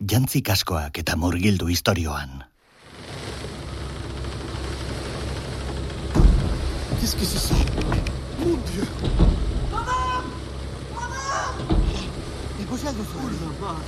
jantzi 0.00 0.42
kaskoak 0.42 0.98
eta 0.98 1.16
murgildu 1.16 1.66
historioan. 1.72 2.44
Qu'est-ce 7.00 7.16
que 7.16 7.24
c'est 7.24 7.38
ça 7.38 7.54
Mon 8.40 8.56
Dieu 8.72 8.86
Ikusi 12.60 12.88
alduzu. 12.88 13.18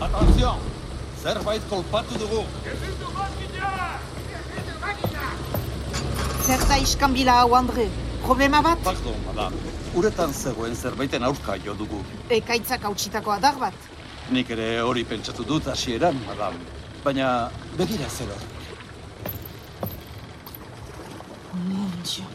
Atención! 0.00 0.58
Zerbait 1.22 1.62
kolpatu 1.68 2.18
dugu. 2.18 2.44
Zer 6.46 6.64
da 6.68 6.78
iskanbila 6.78 7.40
hau, 7.42 7.54
Andre? 7.54 7.88
Problema 8.22 8.62
bat? 8.62 8.78
Pardon, 8.84 9.16
madame. 9.26 9.56
Uretan 9.94 10.32
zegoen 10.32 10.76
zerbaiten 10.76 11.22
aurka 11.22 11.56
jo 11.64 11.74
dugu. 11.74 12.00
Ekaitzak 12.30 12.84
hautsitako 12.84 13.32
adar 13.32 13.58
bat. 13.58 13.97
Nik 14.28 14.50
ere 14.52 14.66
hori 14.84 15.06
pentsatu 15.08 15.44
dut 15.48 15.66
hasieran, 15.72 16.18
madame. 16.26 16.60
Baina 17.04 17.48
begira 17.78 18.08
zero. 18.12 18.34
Mon 21.54 21.94
Dieu. 22.04 22.26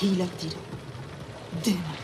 Hilak 0.00 0.34
dira. 0.42 0.58
Dena. 1.62 1.94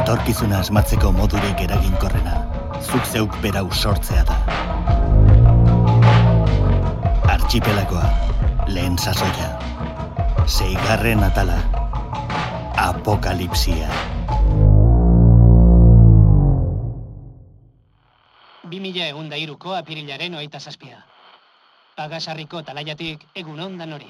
Etorkizuna 0.00 0.64
asmatzeko 0.64 1.12
modurik 1.12 1.60
eraginkorrena, 1.68 2.40
zuk 2.80 3.04
zeuk 3.12 3.40
berau 3.44 3.68
sortzea 3.72 4.24
da. 4.32 4.40
Archipelagoa, 7.44 8.08
lehen 8.72 8.98
sasoia. 8.98 9.48
Seigarren 10.46 11.20
atala, 11.24 11.58
apokalipsia. 12.80 13.88
Bi 18.64 18.80
mila 18.80 19.10
egun 19.10 19.28
da 19.28 19.36
iruko 19.36 19.76
apirilaren 19.76 20.40
oita 20.40 20.58
zazpia. 20.58 21.04
Pagasarriko 22.00 22.64
talaiatik 22.64 23.28
egun 23.36 23.60
ondan 23.60 23.92
hori. 23.92 24.08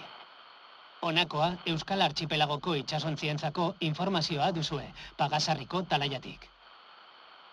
Honakoa 1.03 1.53
Euskal 1.67 2.07
Archipelagoko 2.07 2.79
itxasontzientzako 2.85 3.75
informazioa 3.81 4.55
duzue, 4.55 4.87
Pagasarriko 5.19 5.83
talaiatik. 5.83 6.54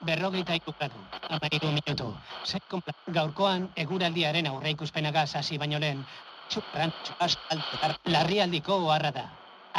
Berrogeita 0.06 0.56
iku 0.58 0.74
gradu, 0.80 1.02
amairu 1.30 1.70
minutu. 1.78 2.08
Zeikon 2.52 2.82
gaurkoan 3.18 3.68
eguraldiaren 3.84 4.48
aurreikuspenagaz 4.52 5.28
hasi 5.40 5.60
baino 5.62 5.80
lehen, 5.84 6.02
txupran 6.50 6.94
txupastaltetar 7.04 7.94
larrialdiko 8.16 8.80
oharra 8.88 9.12
da. 9.18 9.26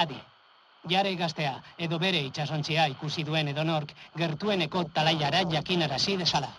Adi, 0.04 0.18
jare 0.92 1.14
gaztea 1.18 1.56
edo 1.86 1.98
bere 1.98 2.22
itxasontzia 2.28 2.86
ikusi 2.94 3.24
duen 3.28 3.50
edonork 3.54 3.94
gertueneko 4.22 4.84
talaiara 4.94 5.42
jakinarazi 5.56 6.16
desala. 6.22 6.52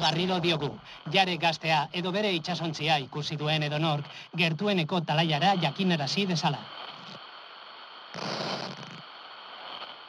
Garriro 0.00 0.38
diogu, 0.40 0.70
jare 1.12 1.36
gaztea 1.42 1.80
edo 1.92 2.12
bere 2.12 2.30
itxasontzia 2.38 2.98
ikusi 3.08 3.36
duen 3.36 3.66
edonork 3.66 4.06
gertueneko 4.44 5.00
talaiara 5.10 5.56
jakinarazi 5.66 6.26
desala. 6.34 6.62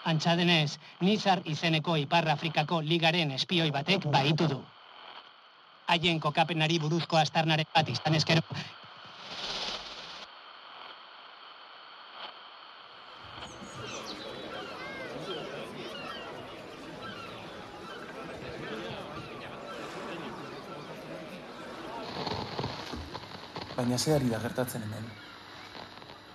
Antza 0.03 0.35
denez, 0.35 0.80
Nizar 0.99 1.41
izeneko 1.45 1.95
Ipar 1.97 2.27
Afrikako 2.33 2.81
ligaren 2.81 3.31
espioi 3.38 3.71
batek 3.71 4.07
baitu 4.13 4.47
du. 4.49 4.61
Haien 5.94 6.19
kokapenari 6.19 6.80
buruzko 6.80 7.17
astarnaren 7.17 7.69
bat 7.75 7.89
izan 7.89 8.16
ezkero, 8.16 8.41
Baina 23.81 23.97
ze 23.97 24.13
ari 24.13 24.28
da 24.29 24.38
gertatzen 24.39 24.83
hemen. 24.85 25.06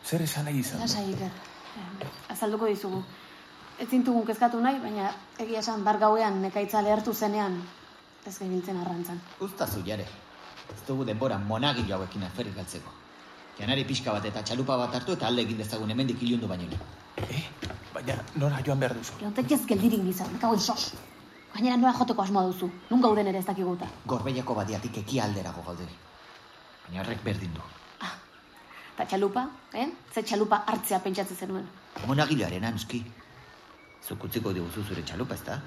Zer 0.05 0.23
esan 0.23 0.49
nahi 0.49 0.59
izan? 0.65 0.81
Lasai, 0.83 1.05
Iker. 1.13 1.31
Azalduko 2.35 2.67
dizugu. 2.67 3.05
Ez 3.79 3.89
zintugun 3.91 4.25
kezkatu 4.25 4.61
nahi, 4.61 4.79
baina 4.81 5.11
egia 5.43 5.61
esan 5.61 5.83
bar 5.85 5.99
gauean 6.01 6.41
nekaitza 6.43 6.81
lehertu 6.83 7.13
zenean 7.15 7.59
ez 8.27 8.39
gebiltzen 8.39 8.79
arrantzan. 8.81 9.19
Uztazu 9.45 9.83
jare. 9.87 10.07
Ez 10.73 10.81
dugu 10.87 11.05
denbora 11.05 11.37
monagilo 11.39 11.95
hauekin 11.97 12.25
aferrik 12.27 12.57
galtzeko. 12.57 12.95
Janari 13.59 13.85
pixka 13.89 14.13
bat 14.13 14.25
eta 14.25 14.43
txalupa 14.43 14.77
bat 14.81 14.97
hartu 14.99 15.13
eta 15.13 15.29
alde 15.29 15.45
egin 15.47 15.61
dezagun 15.61 15.91
hemendik 15.91 16.23
ilundu 16.23 16.49
baino. 16.49 16.81
Eh? 17.17 17.43
Baina 17.95 18.17
nora 18.35 18.63
joan 18.65 18.81
behar 18.81 18.97
duzu? 18.97 19.21
Leontek 19.21 19.53
ez 19.53 19.61
geldirik 19.67 20.03
nizan, 20.05 20.33
mekagoen 20.33 20.61
sos. 20.61 20.95
Gainera 21.55 21.77
noa 21.77 21.93
joteko 22.01 22.23
asmoa 22.23 22.47
duzu. 22.49 22.71
Nun 22.91 23.05
gauden 23.05 23.29
ere 23.33 23.39
ez 23.45 23.47
dakiguta. 23.47 23.89
Gorbeiako 24.07 24.57
badiatik 24.59 24.99
eki 25.05 25.21
alderago 25.21 25.63
gaude. 25.69 25.87
Baina 26.87 27.05
horrek 27.05 27.23
berdin 27.25 27.55
du. 27.55 27.71
Eta 28.97 29.05
txalupa, 29.05 29.43
eh? 29.77 29.91
Ze 30.13 30.23
txalupa 30.25 30.63
hartzea 30.73 30.99
pentsatzen 31.05 31.37
zenuen. 31.37 31.65
Monagiloarena, 32.09 32.71
nuski. 32.73 33.03
Zuk 34.07 34.29
utziko 34.29 34.53
diguzu 34.55 34.85
zure 34.87 35.03
txalupa, 35.03 35.35
ez 35.35 35.45
da? 35.47 35.59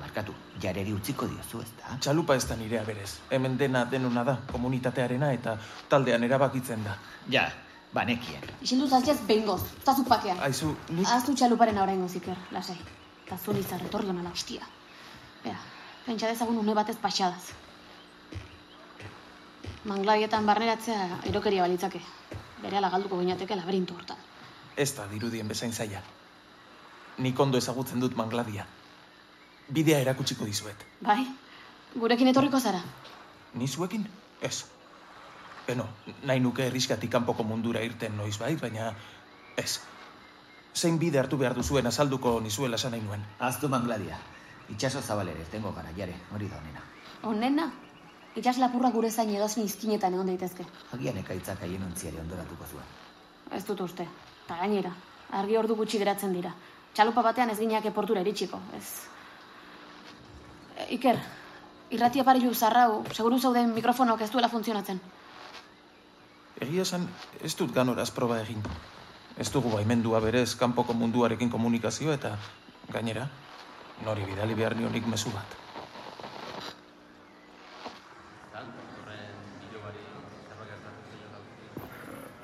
Markatu, 0.00 0.32
jareri 0.60 0.92
utziko 0.92 1.26
diozu, 1.28 1.60
ez 1.62 1.70
da? 1.78 1.96
Txalupa 2.00 2.34
ez 2.36 2.44
da 2.48 2.56
nirea 2.56 2.82
berez. 2.84 3.18
Hemen 3.30 3.56
dena 3.56 3.84
denuna 3.88 4.24
da, 4.24 4.34
komunitatearena 4.50 5.30
eta 5.36 5.56
taldean 5.88 6.24
erabakitzen 6.26 6.82
da. 6.84 6.96
Ja, 7.32 7.46
banekien. 7.94 8.44
Isildu 8.64 8.88
zaztiaz 8.88 9.18
behingoz, 9.28 9.60
zazu 9.84 10.04
pakea. 10.08 10.34
Aizu, 10.48 10.72
nik... 10.90 11.06
Ahaztu 11.06 11.36
txaluparen 11.36 11.78
oraingo 11.84 12.08
ziker, 12.08 12.36
lasai. 12.52 12.76
Eta 13.26 13.38
zuen 13.38 13.60
izan 13.62 13.80
retorri 13.84 14.10
ona 14.12 14.32
hostia. 14.32 14.66
Bera, 15.44 15.60
pentsa 16.06 16.32
dezagun 16.32 16.58
une 16.64 16.74
batez 16.74 16.96
paxadaz. 17.02 17.54
Mangladietan 19.86 20.46
barneratzea 20.46 21.22
erokeria 21.30 21.62
balitzake. 21.62 22.02
Bere 22.62 22.80
galduko 22.90 23.20
ginateke 23.20 23.56
laberintu 23.56 23.94
hortan. 23.94 24.18
Ez 24.76 24.92
da 24.96 25.06
dirudien 25.12 25.48
bezain 25.48 25.72
zaila. 25.72 26.02
Nik 27.18 27.40
ondo 27.40 27.58
ezagutzen 27.58 28.00
dut 28.00 28.16
mangladia. 28.16 28.66
Bidea 29.72 29.98
erakutsiko 30.04 30.44
dizuet. 30.44 30.84
Bai, 31.02 31.22
gurekin 31.96 32.28
etorriko 32.28 32.60
zara. 32.60 32.82
Ni 33.54 33.68
zuekin? 33.68 34.04
Ez. 34.40 34.66
Beno, 35.66 35.86
nahi 36.28 36.40
nuke 36.40 36.66
erriskatik 36.66 37.10
kanpoko 37.10 37.42
mundura 37.42 37.80
irten 37.82 38.16
noiz 38.16 38.36
bai, 38.38 38.54
baina 38.60 38.92
ez. 39.56 39.80
Zein 40.76 40.98
bide 41.00 41.18
hartu 41.18 41.38
behar 41.40 41.56
duzuen 41.56 41.86
azalduko 41.86 42.36
nizuela 42.44 42.76
esan 42.76 42.92
nahi 42.92 43.02
nuen. 43.02 43.24
Aztu 43.40 43.68
mangladia. 43.72 44.18
Itxaso 44.68 45.00
zabalere, 45.00 45.48
tengo 45.50 45.72
gara, 45.72 45.90
jare, 45.96 46.14
hori 46.34 46.48
da 46.52 46.60
honena. 46.60 46.84
Onena, 47.22 47.70
itxas 48.36 48.58
lapurra 48.60 48.90
gure 48.90 49.10
zain 49.10 49.30
edozen 49.34 49.64
izkinetan 49.64 50.14
egon 50.14 50.26
daitezke. 50.26 50.66
Agian 50.92 51.16
ekaitzak 51.24 51.62
haien 51.62 51.82
ondoratuko 52.20 52.66
zuen. 52.70 52.84
Ez 53.52 53.64
dut 53.64 53.80
uste. 53.80 54.06
Ta 54.46 54.56
gainera, 54.60 54.92
argi 55.30 55.56
ordu 55.56 55.74
gutxi 55.74 55.98
geratzen 55.98 56.34
dira. 56.34 56.52
Txalupa 56.96 57.20
batean 57.20 57.50
ez 57.52 57.58
gineak 57.60 57.84
eportura 57.90 58.22
iritsiko, 58.24 58.56
ez. 58.72 58.86
E, 60.80 60.86
Iker, 60.96 61.18
irratia 61.92 62.24
parilu 62.24 62.54
zarrau, 62.54 63.02
seguru 63.12 63.36
zauden 63.38 63.74
mikrofonok 63.76 64.24
ez 64.24 64.30
duela 64.32 64.48
funtzionatzen. 64.48 65.02
Egia 66.64 66.86
esan, 66.86 67.04
ez 67.44 67.52
dut 67.58 67.74
ganoraz 67.76 68.08
proba 68.16 68.40
egin. 68.40 68.64
Ez 69.36 69.50
dugu 69.52 69.74
baimendua 69.74 70.22
berez 70.24 70.54
kanpoko 70.56 70.96
munduarekin 70.96 71.52
komunikazio 71.52 72.16
eta 72.16 72.32
gainera, 72.88 73.28
nori 74.08 74.24
bidali 74.24 74.56
behar 74.56 74.80
nionik 74.80 75.12
mezu 75.12 75.36
bat. 75.36 75.60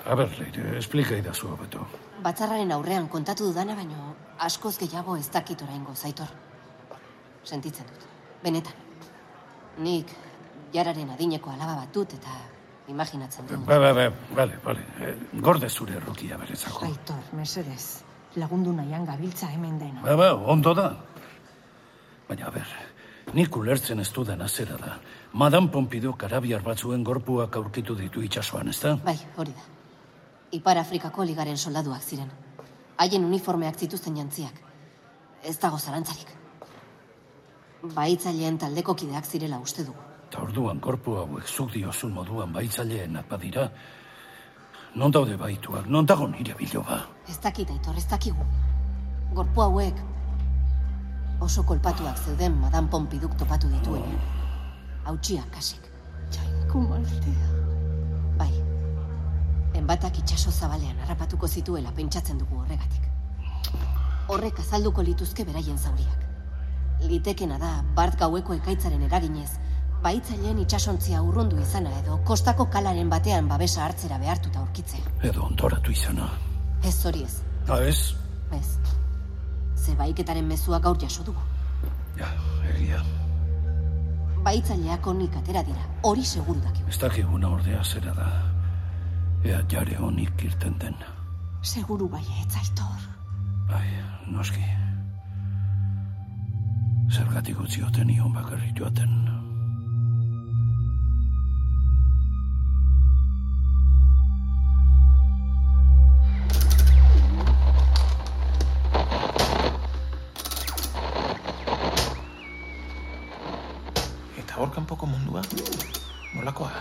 A 0.05 0.15
ber, 0.19 0.29
Leire, 0.37 0.77
esplika 0.77 1.17
idazu 1.17 1.47
hobeto. 1.49 1.87
Batzarraren 2.23 2.71
aurrean 2.71 3.09
kontatu 3.11 3.49
dudana, 3.49 3.75
baino 3.75 4.13
askoz 4.45 4.77
gehiago 4.79 5.17
ez 5.19 5.27
dakit 5.31 5.61
oraingo 5.65 5.95
zaitor. 5.95 6.29
Sentitzen 7.43 7.89
dut, 7.89 8.05
benetan. 8.43 8.79
Nik 9.83 10.11
jararen 10.73 11.11
adineko 11.15 11.51
alaba 11.51 11.75
bat 11.81 11.91
dut 11.93 12.15
eta 12.15 12.37
imaginatzen 12.93 13.49
dut. 13.49 13.65
Ba, 13.67 13.79
ba, 13.79 13.91
ba, 13.97 14.07
bale, 14.35 14.59
bale. 14.63 14.85
Eh, 15.01 15.15
Gorde 15.49 15.69
zure 15.69 15.97
errokia 15.99 16.39
berezako. 16.39 16.85
Aitor, 16.87 17.27
mesedez. 17.35 18.03
Lagundu 18.39 18.71
nahian 18.73 19.05
gabiltza 19.05 19.51
hemen 19.51 19.77
dena. 19.79 20.01
Ba, 20.07 20.15
ba, 20.15 20.31
ondo 20.35 20.73
da. 20.73 20.87
Baina, 22.29 22.47
a 22.47 22.55
ber, 22.55 22.73
nik 23.35 23.57
ulertzen 23.57 23.99
ez 23.99 24.09
dudan 24.15 24.41
azera 24.41 24.79
da. 24.79 24.97
Madame 25.33 25.69
Pompidou 25.69 26.15
karabiar 26.17 26.63
batzuen 26.63 27.03
gorpuak 27.03 27.55
aurkitu 27.59 27.99
ditu 27.99 28.23
itsasoan, 28.23 28.71
ez 28.71 28.79
da? 28.79 28.95
Bai, 29.03 29.19
hori 29.35 29.51
da. 29.51 29.82
Ipar 30.53 30.77
Afrikako 30.77 31.25
ligaren 31.25 31.57
soldaduak 31.57 32.03
ziren. 32.03 32.29
Haien 33.01 33.25
uniformeak 33.25 33.79
zituzten 33.79 34.17
jantziak. 34.19 34.59
Ez 35.43 35.57
dago 35.59 35.79
zarantzarik. 35.79 36.29
Baitzaileen 37.95 38.59
taldeko 38.61 38.93
kideak 38.95 39.25
zirela 39.25 39.59
uste 39.59 39.83
dugu. 39.87 39.99
Eta 40.29 40.43
orduan 40.45 40.79
korpu 40.79 41.17
hauek 41.19 41.49
zuk 41.49 41.73
diozun 41.73 42.13
moduan 42.13 42.53
baitzaileen 42.53 43.17
badira. 43.29 43.67
Non 44.95 45.11
daude 45.11 45.37
baituak, 45.41 45.89
non 45.89 46.05
dago 46.05 46.27
nire 46.29 46.53
biloba. 46.57 46.99
Ez 47.27 47.39
dakit, 47.41 47.69
aitor, 47.73 47.97
ez 47.97 48.05
dakigu. 48.09 48.45
Gorpu 49.33 49.65
hauek 49.65 50.03
oso 51.41 51.63
kolpatuak 51.63 52.17
zeuden 52.17 52.61
Madame 52.61 52.87
Pompiduk 52.87 53.35
topatu 53.37 53.73
dituen. 53.73 54.05
Hautsiak 55.03 55.49
kasik. 55.51 55.89
Jainku 56.31 56.85
maltea. 56.87 57.52
Enbatak 59.83 60.15
itxaso 60.21 60.47
zabalean 60.55 60.99
harrapatuko 61.03 61.47
zituela 61.51 61.91
pentsatzen 61.91 62.37
dugu 62.39 62.61
horregatik. 62.61 63.03
Horrek 64.31 64.61
azalduko 64.61 65.03
lituzke 65.03 65.43
beraien 65.43 65.75
zauriak. 65.77 66.21
Litekena 67.09 67.57
da, 67.59 67.71
bart 67.97 68.15
gaueko 68.21 68.55
ekaitzaren 68.55 69.01
eraginez, 69.09 69.49
baitzaileen 70.05 70.61
itxasontzia 70.63 71.19
urrundu 71.27 71.59
izana 71.65 71.91
edo 71.99 72.15
kostako 72.29 72.69
kalaren 72.77 73.11
batean 73.11 73.49
babesa 73.51 73.83
hartzera 73.83 74.21
behartuta 74.23 74.61
aurkitzea. 74.63 75.03
Edo 75.31 75.43
ondoratu 75.49 75.91
izana. 75.91 76.29
Ez 76.87 76.95
hori 77.05 77.25
ez, 77.27 77.35
Ha, 77.67 77.81
ez? 77.83 77.99
ez. 78.55 78.77
Ze 79.75 79.95
baiketaren 79.99 80.47
mezua 80.47 80.79
gaur 80.79 80.95
jaso 81.03 81.27
dugu. 81.27 81.43
Ja, 82.15 82.31
egia. 82.71 83.03
Baitzaileak 84.47 85.07
onik 85.07 85.35
atera 85.43 85.67
dira, 85.67 85.83
hori 86.07 86.23
seguru 86.23 86.59
dakigu. 86.63 86.87
Ez 86.87 86.99
dakiguna 87.03 87.51
ordea 87.59 87.83
zera 87.83 88.15
da. 88.15 88.31
Ea 89.43 89.59
jare 89.67 89.97
honik 89.99 90.43
irten 90.47 90.75
den. 90.79 90.95
Seguru 91.61 92.07
bai, 92.07 92.23
ez 92.39 92.55
aitor. 92.55 93.01
Bai, 93.67 93.83
noski. 94.31 94.63
Zergatik 97.11 97.59
utzioten 97.59 98.09
ion 98.09 98.31
bakarrik 98.33 98.79
joaten. 98.79 99.11
Eta 114.39 114.55
hor 114.55 114.71
kanpoko 114.71 115.05
mundua? 115.05 115.43
Nolakoa? 116.33 116.71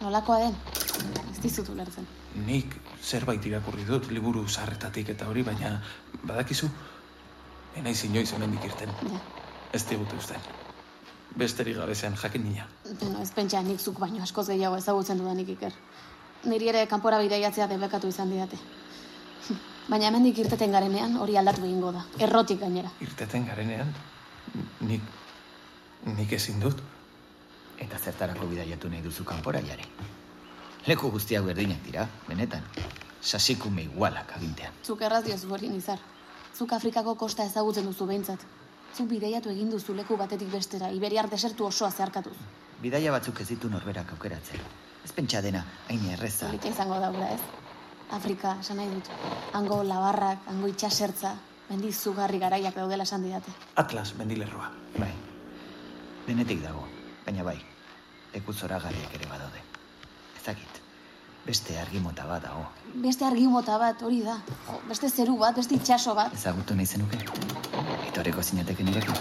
Nolakoa 0.00 0.44
den? 0.46 0.60
Ez 1.38 1.42
dizut 1.44 1.68
ulertzen. 1.70 2.06
Nik 2.48 2.72
zerbait 2.98 3.44
irakurri 3.46 3.84
dut 3.86 4.08
liburu 4.10 4.40
zarretatik 4.48 5.12
eta 5.12 5.28
hori, 5.30 5.44
baina 5.46 5.76
badakizu, 6.26 6.66
enaiz 7.78 8.00
inoiz 8.08 8.32
hemendik 8.34 8.66
irten. 8.66 8.90
Ja. 9.06 9.20
Ez 9.70 9.84
digute 9.86 10.18
usten. 10.18 10.48
Besterik 11.38 11.78
gabe 11.78 11.94
zen 11.94 12.18
jakin 12.18 12.42
nina. 12.42 12.66
Beno, 12.88 13.22
ez 13.22 13.30
pentsa 13.36 13.62
nik 13.62 13.78
zuk 13.78 14.02
baino 14.02 14.24
askoz 14.26 14.48
gehiago 14.48 14.82
ezagutzen 14.82 15.22
dudanik 15.22 15.54
iker. 15.54 15.78
Niri 16.50 16.72
ere 16.74 16.84
kanpora 16.90 17.22
bidaiatzea 17.22 17.70
debekatu 17.70 18.10
izan 18.10 18.34
didate. 18.34 18.58
Baina 19.92 20.10
hemendik 20.10 20.42
irteten 20.42 20.74
garenean 20.74 21.16
hori 21.22 21.38
aldatu 21.38 21.62
egingo 21.70 21.94
da. 21.94 22.06
Errotik 22.18 22.64
gainera. 22.66 22.90
Irteten 23.06 23.46
garenean, 23.46 23.94
nik, 24.90 25.06
nik 26.18 26.38
ezin 26.42 26.58
dut. 26.66 26.82
Eta 27.78 27.98
zertarako 27.98 28.50
bidaiatu 28.50 28.90
nahi 28.90 29.06
duzu 29.06 29.22
kanpora 29.24 29.62
jare. 29.62 29.86
Leku 30.88 31.10
guztiak 31.12 31.44
berdinak 31.44 31.82
dira, 31.84 32.06
benetan. 32.24 32.62
Sasikume 33.20 33.82
igualak 33.84 34.30
agintean. 34.38 34.72
Zuk 34.86 35.02
erraz 35.04 35.20
diozu 35.26 35.50
hori 35.52 35.68
nizar. 35.68 36.00
Zuk 36.56 36.72
Afrikako 36.72 37.12
kosta 37.20 37.44
ezagutzen 37.44 37.84
duzu 37.84 38.06
behintzat. 38.08 38.46
Zuk 38.96 39.10
bidaiatu 39.10 39.52
egin 39.52 39.68
duzu 39.68 39.92
leku 39.98 40.16
batetik 40.16 40.48
bestera, 40.48 40.88
Iberiar 40.96 41.28
desertu 41.28 41.66
osoa 41.66 41.90
zeharkatuz. 41.90 42.32
Bidaia 42.80 43.12
batzuk 43.12 43.42
ez 43.44 43.48
ditu 43.50 43.68
norberak 43.68 44.14
aukeratzen. 44.16 44.64
Ez 45.04 45.12
pentsa 45.12 45.44
dena, 45.44 45.60
hain 45.90 46.08
erreza. 46.14 46.48
Polita 46.48 46.72
izango 46.72 46.96
daura, 47.04 47.28
ez? 47.36 47.40
Afrika, 48.16 48.56
esan 48.64 48.80
nahi 48.80 48.88
dut. 48.94 49.12
Hango 49.60 49.82
labarrak, 49.84 50.48
hango 50.48 50.72
itxasertza, 50.72 51.34
mendi 51.68 51.92
zugarri 51.92 52.40
garaiak 52.40 52.80
daudela 52.80 53.04
esan 53.04 53.28
didate. 53.28 53.52
Atlas 53.76 54.14
mendilerroa. 54.16 54.72
Bai, 54.96 55.12
denetik 56.26 56.64
dago, 56.64 56.88
baina 57.28 57.44
bai, 57.44 57.58
leku 58.32 58.56
zoragarriak 58.56 59.20
ere 59.20 59.28
badaude. 59.28 59.66
Ezakit, 60.40 60.77
beste 61.48 61.78
argi 61.80 62.00
mota 62.04 62.26
bat 62.28 62.42
dago. 62.44 62.66
Beste 63.00 63.24
argi 63.24 63.46
mota 63.48 63.78
bat, 63.80 64.02
hori 64.04 64.20
da. 64.20 64.34
Jo, 64.66 64.74
beste 64.88 65.08
zeru 65.08 65.38
bat, 65.40 65.56
beste 65.56 65.78
itxaso 65.78 66.12
bat. 66.18 66.34
Ezagutu 66.36 66.76
nahi 66.76 66.84
zenuke? 66.86 67.20
Itoreko 68.10 68.44
zinateke 68.44 68.84
nirekin. 68.84 69.16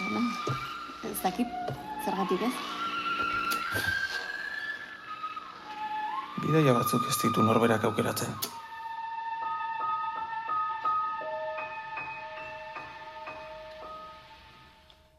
Bueno, 0.00 0.24
ez 1.12 1.20
dakit, 1.22 1.54
zergatik 2.02 2.42
ez? 2.48 2.52
Bidaia 6.42 6.74
batzuk 6.74 7.06
ez 7.06 7.16
ditu 7.22 7.46
norberak 7.46 7.86
aukeratzen. 7.86 8.34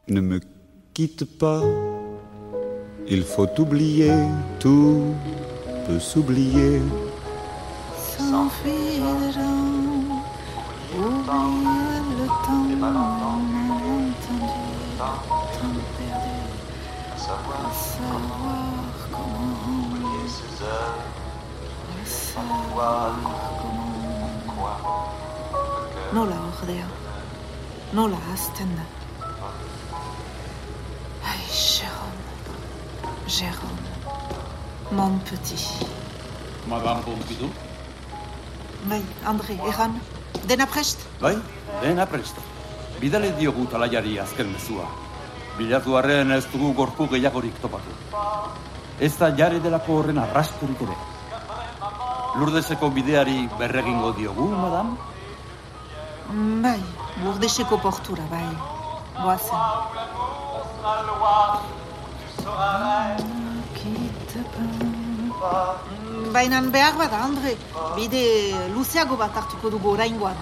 Ne 0.07 0.21
me 0.23 0.39
quitte 0.95 1.25
pas, 1.39 1.63
il 3.09 3.23
faut 3.23 3.47
oublier, 3.59 4.11
tout 4.59 5.13
peut 5.85 5.99
s'oublier. 5.99 6.81
S'enfuir 8.17 9.03
dedans, 9.21 10.23
oublier 10.97 12.01
le 12.19 12.27
temps 12.45 12.67
malentendu, 12.79 13.63
temps 14.97 15.77
perdu, 15.97 16.37
savoir 17.15 17.71
comment, 19.11 19.97
à 21.93 22.05
savoir 22.05 23.15
comment. 23.61 23.97
Nola 26.13 26.35
ordea, 26.35 26.87
nola 27.93 28.17
Jérôme, 33.27 33.83
mon 34.91 35.19
petit. 35.19 35.83
Madame 36.65 37.03
Pompidou? 37.03 37.51
Bai, 38.87 39.03
Andre, 39.25 39.59
erran, 39.67 39.99
dena 40.47 40.65
prest? 40.65 41.03
Bai, 41.19 41.35
dena 41.81 42.05
prest. 42.07 42.39
Bidale 43.01 43.33
diogu 43.35 43.65
talaiari 43.67 44.17
azken 44.17 44.47
mezua. 44.47 44.87
Bilatu 45.57 45.97
arren 45.99 46.31
ez 46.31 46.45
dugu 46.53 46.71
gorpu 46.73 47.09
gehiagorik 47.11 47.59
topatu. 47.59 47.91
Ez 48.99 49.17
da 49.19 49.35
jare 49.35 49.59
delako 49.59 49.99
horren 49.99 50.23
arrasturik 50.23 50.81
ere. 50.87 50.95
Lurdezeko 52.39 52.89
bideari 52.95 53.49
berregingo 53.59 54.13
diogu, 54.15 54.47
madam? 54.55 54.97
Bai, 56.63 56.79
burdeseko 57.25 57.77
portura, 57.83 58.23
bai. 58.31 58.47
Goazen. 59.19 59.59
Bainan 66.33 66.71
behar 66.71 66.95
bada, 66.97 67.23
Andre, 67.23 67.55
bide 67.95 68.23
luzeago 68.75 69.17
bat 69.17 69.35
hartuko 69.35 69.69
dugu 69.73 69.95
oraingoan. 69.95 70.37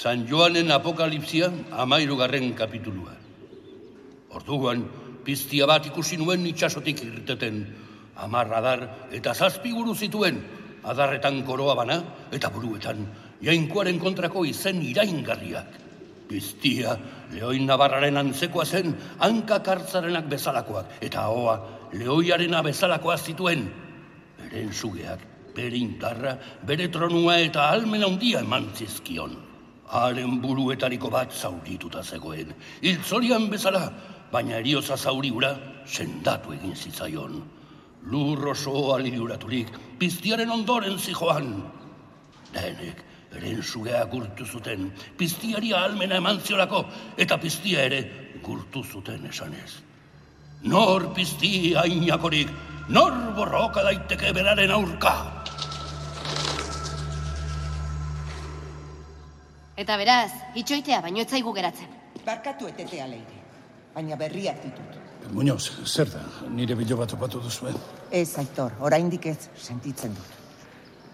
San 0.00 0.26
Joanen 0.26 0.70
apokalipsia 0.72 1.50
amairugarren 1.76 2.54
kapitulua. 2.56 3.12
Orduan, 4.32 4.86
piztia 5.24 5.66
bat 5.68 5.84
ikusi 5.90 6.16
nuen 6.16 6.46
itxasotik 6.48 7.02
irteten. 7.04 7.66
Amar 8.16 8.48
adar 8.52 8.86
eta 9.12 9.34
zazpi 9.34 9.72
buru 9.76 9.94
zituen, 9.94 10.40
adarretan 10.84 11.42
koroa 11.44 11.74
bana 11.76 11.98
eta 12.32 12.48
buruetan, 12.48 13.04
jainkoaren 13.42 13.98
kontrako 13.98 14.44
izen 14.48 14.82
iraingarriak. 14.84 15.78
Piztia, 16.30 16.94
leoin 17.32 17.66
nabarraren 17.66 18.20
antzekoa 18.20 18.64
zen, 18.64 18.94
hanka 19.18 19.58
kartzarenak 19.66 20.28
bezalakoak, 20.30 20.92
eta 21.02 21.26
hoa, 21.26 21.56
leoiarena 21.92 22.62
bezalakoa 22.62 23.16
zituen. 23.18 23.66
Beren 24.38 24.72
sugeak, 24.72 25.24
bere 25.56 25.76
indarra, 25.76 26.36
bere 26.66 26.86
tronua 26.88 27.40
eta 27.42 27.66
almen 27.74 28.06
handia 28.06 28.44
eman 28.46 28.70
zizkion. 28.76 29.34
Haren 29.90 30.38
buruetariko 30.38 31.10
bat 31.10 31.34
zaurituta 31.34 32.04
zegoen. 32.04 32.54
Hiltzorian 32.82 33.48
bezala, 33.50 33.88
baina 34.30 34.60
erioza 34.62 34.96
zauriura 34.96 35.56
sendatu 35.86 36.54
egin 36.54 36.76
zitzaion. 36.76 37.40
Lur 38.06 38.52
oso 38.54 38.94
aliuraturik, 38.94 39.74
piztiaren 39.98 40.50
ondoren 40.54 40.98
zijoan. 40.98 41.56
Denek, 42.54 43.02
eren 43.36 43.62
sugea 43.62 44.04
gurtu 44.10 44.46
zuten, 44.46 44.90
piztiari 45.16 45.72
almena 45.72 46.18
eman 46.18 46.40
ziolako, 46.40 46.84
eta 47.16 47.38
piztia 47.38 47.84
ere 47.86 48.00
gurtu 48.42 48.82
zuten 48.84 49.26
esanez. 49.26 49.70
Nor 50.62 51.12
pizti 51.14 51.74
hainakorik, 51.74 52.50
nor 52.88 53.14
borroka 53.36 53.84
daiteke 53.86 54.32
beraren 54.36 54.70
aurka. 54.74 55.14
Eta 59.80 59.96
beraz, 59.96 60.32
itxoitea 60.60 61.00
baino 61.00 61.22
ez 61.22 61.30
zaigu 61.30 61.54
geratzen. 61.56 61.88
Barkatu 62.26 62.68
etetea 62.68 63.06
leire. 63.08 63.38
Baina 63.94 64.18
berriak 64.20 64.60
ditut. 64.66 64.98
Muñoz, 65.32 65.70
zer 65.86 66.10
da, 66.10 66.20
nire 66.50 66.74
bilo 66.76 66.98
bat 67.00 67.12
opatu 67.16 67.40
duzuen? 67.40 67.78
Ez, 68.10 68.36
Aitor, 68.42 68.76
oraindik 68.80 69.26
ez 69.32 69.38
sentitzen 69.56 70.14
dut. 70.16 70.39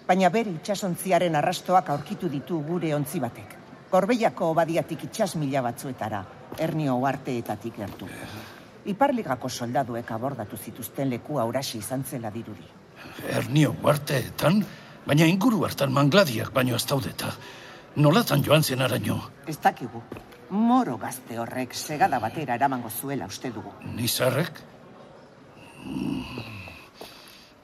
Baina 0.06 0.28
bere 0.30 0.52
itxasontziaren 0.54 1.34
arrastoak 1.34 1.88
aurkitu 1.90 2.28
ditu 2.30 2.60
gure 2.62 2.92
ontzi 2.94 3.18
batek. 3.20 3.56
Gorbeiako 3.90 4.52
obadiatik 4.52 5.02
itxas 5.08 5.34
mila 5.40 5.62
batzuetara, 5.66 6.20
ernio 6.62 6.94
uarteetatik 7.02 7.76
gertu. 7.76 8.06
Iparligako 8.86 9.48
soldaduek 9.48 10.10
abordatu 10.14 10.56
zituzten 10.56 11.10
leku 11.10 11.40
aurasi 11.42 11.78
izan 11.78 12.04
zela 12.04 12.30
dirudi. 12.30 12.66
Ernio 13.34 13.74
uarteetan, 13.82 14.64
baina 15.06 15.26
inguru 15.26 15.64
hartan 15.66 15.92
mangladiak 15.92 16.52
baino 16.54 16.76
ez 16.76 16.86
daudeta. 16.86 17.32
Nolatan 17.96 18.44
joan 18.46 18.62
zen 18.62 18.82
araño? 18.82 19.18
Ez 19.46 19.58
dakigu. 19.58 20.02
Moro 20.50 20.96
gazte 20.98 21.38
horrek 21.38 21.74
segada 21.74 22.18
batera 22.22 22.54
eramango 22.54 22.90
zuela 22.90 23.26
uste 23.26 23.50
dugu. 23.50 23.72
Nizarrek? 23.96 24.62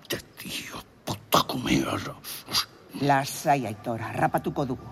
Potakumea. 0.03 0.72
Lasai 3.09 3.65
aitora, 3.67 4.13
rapatuko 4.13 4.67
dugu. 4.69 4.91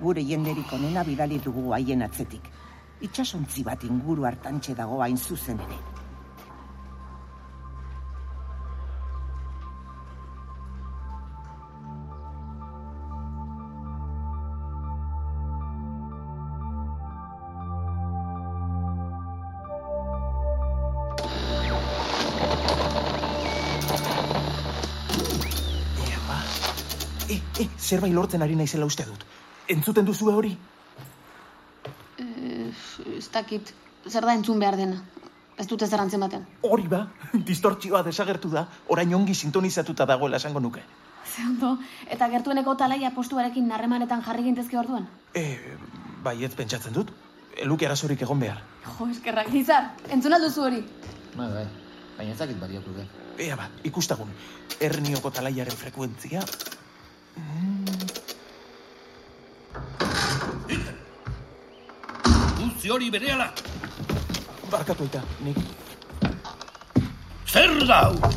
Gure 0.00 0.22
jenderik 0.22 0.72
onena 0.72 1.02
bidali 1.04 1.40
dugu 1.42 1.72
haien 1.72 2.02
atzetik. 2.06 2.46
Itxasontzi 3.02 3.64
bat 3.66 3.82
inguru 3.84 4.24
hartantxe 4.24 4.74
dago 4.78 5.00
hain 5.02 5.18
zuzen 5.18 5.58
ere. 5.66 5.93
E, 27.34 27.40
e, 27.58 27.68
zerbait 27.78 28.14
lortzen 28.14 28.42
ari 28.44 28.54
naizela 28.54 28.86
uste 28.86 29.04
dut. 29.08 29.24
Entzuten 29.74 30.06
duzue 30.06 30.34
hori? 30.34 30.52
Eh, 32.22 32.70
ez 33.18 33.28
dakit, 33.34 33.72
zer 34.06 34.26
da 34.28 34.34
entzun 34.38 34.60
behar 34.62 34.76
dena. 34.78 35.00
Ez 35.58 35.66
dute 35.70 35.86
zer 35.86 36.02
antzen 36.02 36.22
baten. 36.22 36.44
Hori 36.68 36.86
ba, 36.90 37.00
distortzioa 37.50 38.02
desagertu 38.06 38.50
da, 38.52 38.66
orain 38.94 39.14
ongi 39.18 39.34
sintonizatuta 39.34 40.06
dagoela 40.06 40.38
esango 40.42 40.62
nuke. 40.62 40.84
Ze 41.24 41.42
ondo, 41.42 41.78
eta 42.10 42.28
gertueneko 42.30 42.76
talaia 42.78 43.10
postuarekin 43.16 43.72
harremanetan 43.72 44.22
jarri 44.22 44.44
gintezke 44.46 44.78
orduan. 44.78 45.08
E, 45.34 45.44
bai, 46.22 46.36
ez 46.44 46.52
pentsatzen 46.54 46.94
dut. 46.94 47.10
Eluke 47.64 47.86
arazorik 47.86 48.22
egon 48.26 48.42
behar. 48.42 48.60
Jo, 48.84 49.08
eskerrak, 49.10 49.50
nizar, 49.54 49.90
entzun 50.10 50.34
alduzu 50.38 50.68
hori. 50.68 50.84
Bai, 51.34 51.50
bai. 51.50 51.66
Baina 52.14 52.34
ez 52.34 52.38
dakit 52.38 52.60
bariatu 52.60 52.94
den. 52.94 53.10
Ea 53.42 53.56
ba, 53.58 53.66
ikustagun. 53.90 54.30
Ernioko 54.78 55.34
talaiaren 55.34 55.82
frekuentzia... 55.82 56.46
Guzti 62.58 62.90
hori 62.90 63.10
berehala. 63.10 63.48
Barkatu 64.70 65.06
eta, 65.08 65.22
nik... 65.44 65.58
Zer 67.54 67.70
da 67.86 68.00
hau? 68.08 68.30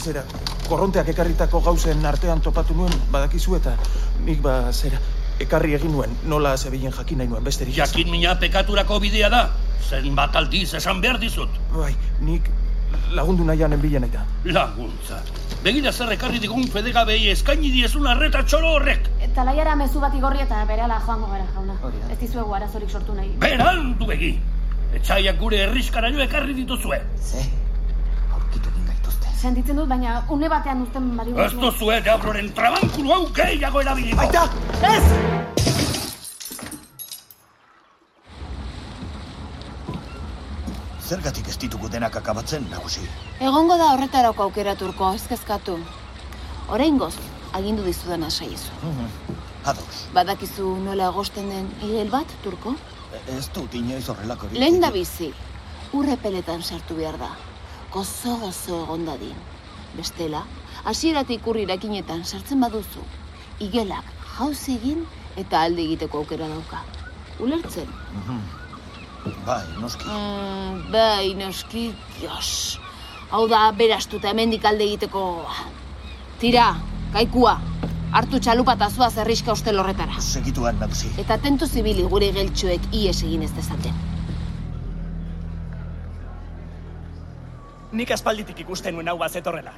Zera, 0.00 0.22
korronteak 0.68 1.10
ekarritako 1.12 1.60
gauzen 1.60 2.04
artean 2.08 2.40
topatu 2.40 2.74
nuen, 2.74 2.92
badakizu 3.12 3.56
eta 3.58 3.74
nik 4.24 4.40
ba, 4.44 4.72
zera, 4.72 5.00
ekarri 5.42 5.74
egin 5.76 5.92
nuen, 5.92 6.14
nola 6.24 6.56
zebilen 6.56 6.94
jakin 6.94 7.20
nahi 7.20 7.28
nuen, 7.28 7.44
besterik. 7.44 7.76
Jakin 7.76 8.10
mina 8.10 8.36
pekaturako 8.40 9.00
bidea 9.02 9.28
da. 9.32 9.42
Zen 9.86 10.14
bat 10.16 10.34
aldiz 10.36 10.72
esan 10.74 11.02
behar 11.04 11.20
dizut. 11.22 11.52
Bai, 11.74 11.92
nik 12.24 12.48
lagundu 13.16 13.44
nahian 13.44 13.72
enbilen 13.72 14.04
eta. 14.04 14.24
Laguntza. 14.44 15.20
Begira 15.64 15.92
zer 15.92 16.12
ekarri 16.14 16.38
digun 16.42 16.66
fedegabei 16.72 17.20
eskaini 17.32 17.70
diezun 17.74 18.06
arreta 18.06 18.42
txoro 18.44 18.74
horrek. 18.76 19.10
Talaiara 19.34 19.76
mezu 19.76 20.00
bat 20.00 20.14
igorri 20.14 20.44
eta 20.44 20.64
berehala 20.68 21.00
joango 21.06 21.30
gara, 21.32 21.46
jauna. 21.54 21.76
Ez 22.12 22.18
dizuegu 22.18 22.54
arazorik 22.54 22.90
sortu 22.90 23.14
nahi. 23.14 23.32
Berandu 23.42 24.06
begi. 24.06 24.34
Etxaiak 24.96 25.38
gure 25.40 25.62
herriskaraino 25.66 26.22
ekarri 26.24 26.54
dituzue. 26.54 27.00
Ze? 27.20 27.46
Sentitzen 29.36 29.76
dut, 29.76 29.88
baina 29.88 30.22
une 30.32 30.48
batean 30.48 30.80
uzten 30.86 31.10
bali 31.16 31.34
Ez 31.44 31.52
duzue 31.60 32.00
deabroren 32.06 32.48
trabankulu 32.56 33.12
hau 33.12 33.24
gehiago 33.36 33.84
erabiliko. 33.84 34.24
Aita! 34.24 34.48
Ez! 34.94 35.85
Zergatik 41.06 41.46
ez 41.48 41.54
ditugu 41.62 41.88
denak 41.88 42.16
akabatzen, 42.18 42.64
nagusi? 42.70 43.04
Egongo 43.38 43.76
da 43.78 43.92
horretarako 43.94 44.48
aukera 44.48 44.74
turko, 44.74 45.12
ez 45.14 45.22
kezkatu. 45.30 45.76
Oraingoz, 46.74 47.12
agindu 47.54 47.84
dizudan 47.86 48.24
asaizu. 48.26 48.72
Ados, 49.66 50.06
Badakizu 50.14 50.66
nola 50.82 51.06
agosten 51.12 51.48
den 51.50 51.70
igel 51.82 52.10
bat, 52.10 52.34
turko? 52.42 52.74
ez 53.36 53.46
dut 53.54 53.74
inoiz 53.74 54.08
horrelakorik. 54.10 54.58
Lehen 54.58 54.80
da 54.82 54.90
bizi, 54.90 55.30
urre 55.94 56.16
peletan 56.22 56.62
sartu 56.62 56.98
behar 56.98 57.18
da. 57.22 57.30
Gozo 57.94 58.36
gozo 58.42 58.82
egon 58.82 59.06
dadin. 59.06 59.38
Bestela, 59.96 60.42
hasieratik 60.84 61.46
urrirakinetan 61.46 62.24
sartzen 62.24 62.60
baduzu, 62.60 63.06
igelak 63.62 64.10
jauz 64.36 64.68
egin 64.74 65.06
eta 65.36 65.62
alde 65.62 65.86
egiteko 65.86 66.24
aukera 66.24 66.48
dauka. 66.50 66.82
Ulertzen? 67.40 67.88
Mhm. 68.12 68.65
Bai, 69.46 69.62
noski. 69.80 70.04
Mm, 70.08 70.90
bai, 70.92 71.34
noski, 71.34 71.86
dios. 72.18 72.80
Hau 73.30 73.46
da, 73.50 73.70
berastuta 73.72 74.30
hemendik 74.30 74.64
alde 74.64 74.84
egiteko... 74.86 75.22
Tira, 76.40 76.74
kaikua. 77.14 77.56
Hartu 78.16 78.38
txalupa 78.40 78.76
eta 78.76 78.88
zua 78.90 79.08
zerriska 79.10 79.54
ustel 79.56 79.80
horretara. 79.80 80.20
Segituan, 80.22 80.78
nagusi. 80.80 81.10
Eta 81.20 81.38
tentu 81.42 81.66
zibili 81.66 82.04
gure 82.10 82.28
geltxoek 82.36 82.90
ies 82.94 83.16
egin 83.22 83.42
ez 83.42 83.50
dezaten. 83.56 83.96
Nik 87.96 88.12
aspalditik 88.12 88.60
ikusten 88.66 88.94
nuen 88.94 89.08
hau 89.08 89.16
bazetorrela. 89.18 89.72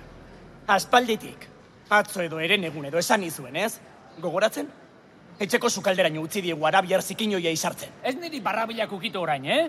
Aspalditik. 0.69 1.47
Atzo 1.89 2.21
edo 2.25 2.41
eren 2.45 2.67
egun 2.69 2.89
edo 2.91 3.01
esan 3.01 3.25
izuen, 3.25 3.57
ez? 3.57 3.79
Gogoratzen? 4.21 4.69
Etxeko 5.39 5.69
sukalderaino 5.71 6.23
utzi 6.27 6.41
diegu 6.43 6.67
arabiar 6.67 7.03
zikinoia 7.03 7.51
izartzen. 7.55 7.93
Ez 8.03 8.15
niri 8.19 8.41
barrabilak 8.43 8.93
ukitu 8.93 9.21
orain, 9.23 9.45
eh? 9.47 9.69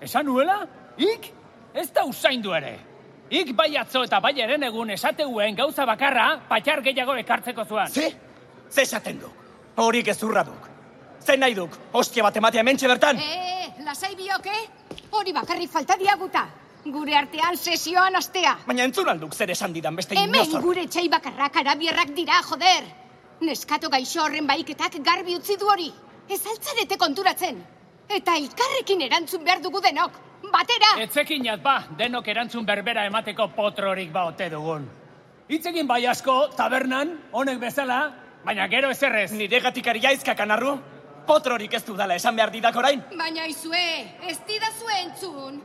Esan 0.00 0.26
nuela? 0.26 0.60
Ik? 0.96 1.32
Ez 1.74 1.88
da 1.92 2.04
usaindu 2.06 2.52
ere. 2.54 2.76
Ik 3.30 3.50
bai 3.56 3.74
atzo 3.76 4.04
eta 4.06 4.20
bai 4.24 4.32
eren 4.40 4.62
egun 4.62 4.90
esateuen 4.94 5.56
gauza 5.58 5.84
bakarra 5.86 6.28
patxar 6.48 6.80
gehiago 6.86 7.16
ekartzeko 7.18 7.64
zuan. 7.64 7.90
Ze? 7.90 8.12
Ze 8.70 8.82
esaten 8.82 9.18
duk? 9.20 9.32
Horik 9.76 10.08
ezurra 10.08 10.44
duk. 10.44 10.68
Ze 11.20 11.36
nahi 11.36 11.54
duk? 11.54 11.74
Ostia 11.92 12.22
bat 12.22 12.36
ematea 12.36 12.60
hementxe 12.62 12.88
bertan? 12.88 13.18
Eh, 13.18 13.68
lasai 13.84 14.14
bioke? 14.16 14.54
Hori 15.10 15.32
bakarri 15.32 15.66
falta 15.66 15.96
diaguta. 16.00 16.46
Gure 16.84 17.16
artean 17.18 17.56
sesioan 17.58 18.16
astea. 18.16 18.54
Baina 18.66 18.84
entzun 18.86 19.08
alduk 19.10 19.34
zer 19.34 19.50
esan 19.50 19.72
didan 19.74 19.96
beste 19.96 20.14
Hemen 20.16 20.40
inozor. 20.46 20.62
gure 20.62 20.86
txai 20.86 21.08
bakarrak 21.08 21.56
arabierrak 21.56 22.14
dira, 22.16 22.40
joder. 22.48 22.86
Neskato 23.40 23.88
gaixo 23.88 24.22
horren 24.24 24.46
baiketak 24.46 24.98
garbi 25.06 25.36
utzi 25.38 25.56
du 25.56 25.68
hori. 25.70 25.92
Ez 26.28 26.40
altzarete 26.44 26.96
konturatzen. 26.98 27.60
Eta 28.08 28.34
elkarrekin 28.36 29.04
erantzun 29.06 29.44
behar 29.44 29.60
dugu 29.62 29.80
denok. 29.84 30.16
Batera! 30.52 30.94
Etzekinat 31.02 31.62
ba, 31.62 31.76
denok 31.98 32.28
erantzun 32.28 32.66
berbera 32.66 33.04
emateko 33.06 33.48
potrorik 33.56 34.12
ba 34.12 34.26
ote 34.30 34.48
dugun. 34.50 34.86
Hitzekin 35.48 35.86
bai 35.88 36.04
asko, 36.06 36.36
tabernan, 36.56 37.14
honek 37.32 37.60
bezala, 37.60 37.98
baina 38.44 38.66
gero 38.68 38.90
ezerrez. 38.90 39.30
Nire 39.32 39.60
gatikari 39.64 40.02
jaizkak 40.04 40.40
anarru? 40.44 40.76
Potrorik 41.28 41.74
ez 41.74 41.84
dudala 41.84 42.16
esan 42.16 42.36
behar 42.36 42.52
didak 42.52 42.76
orain? 42.76 43.02
Baina 43.16 43.46
izue, 43.46 43.84
ez 44.28 44.38
didazue 44.48 45.00
entzun. 45.04 45.62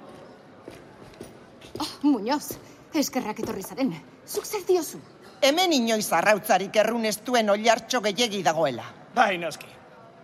Oh, 1.79 1.91
Muñoz, 2.03 2.57
eskerrak 2.93 3.39
etorri 3.39 3.63
zaren. 3.63 3.93
Zuk 4.27 4.45
zer 4.45 4.65
diozu? 4.67 4.99
Hemen 5.43 5.73
inoiz 5.75 6.07
arrautzarik 6.15 6.75
errun 6.79 7.03
ez 7.05 7.17
duen 7.25 7.49
oliartxo 7.51 7.99
gehiegi 8.05 8.39
dagoela. 8.45 8.85
Bai, 9.15 9.37
noski. 9.37 9.67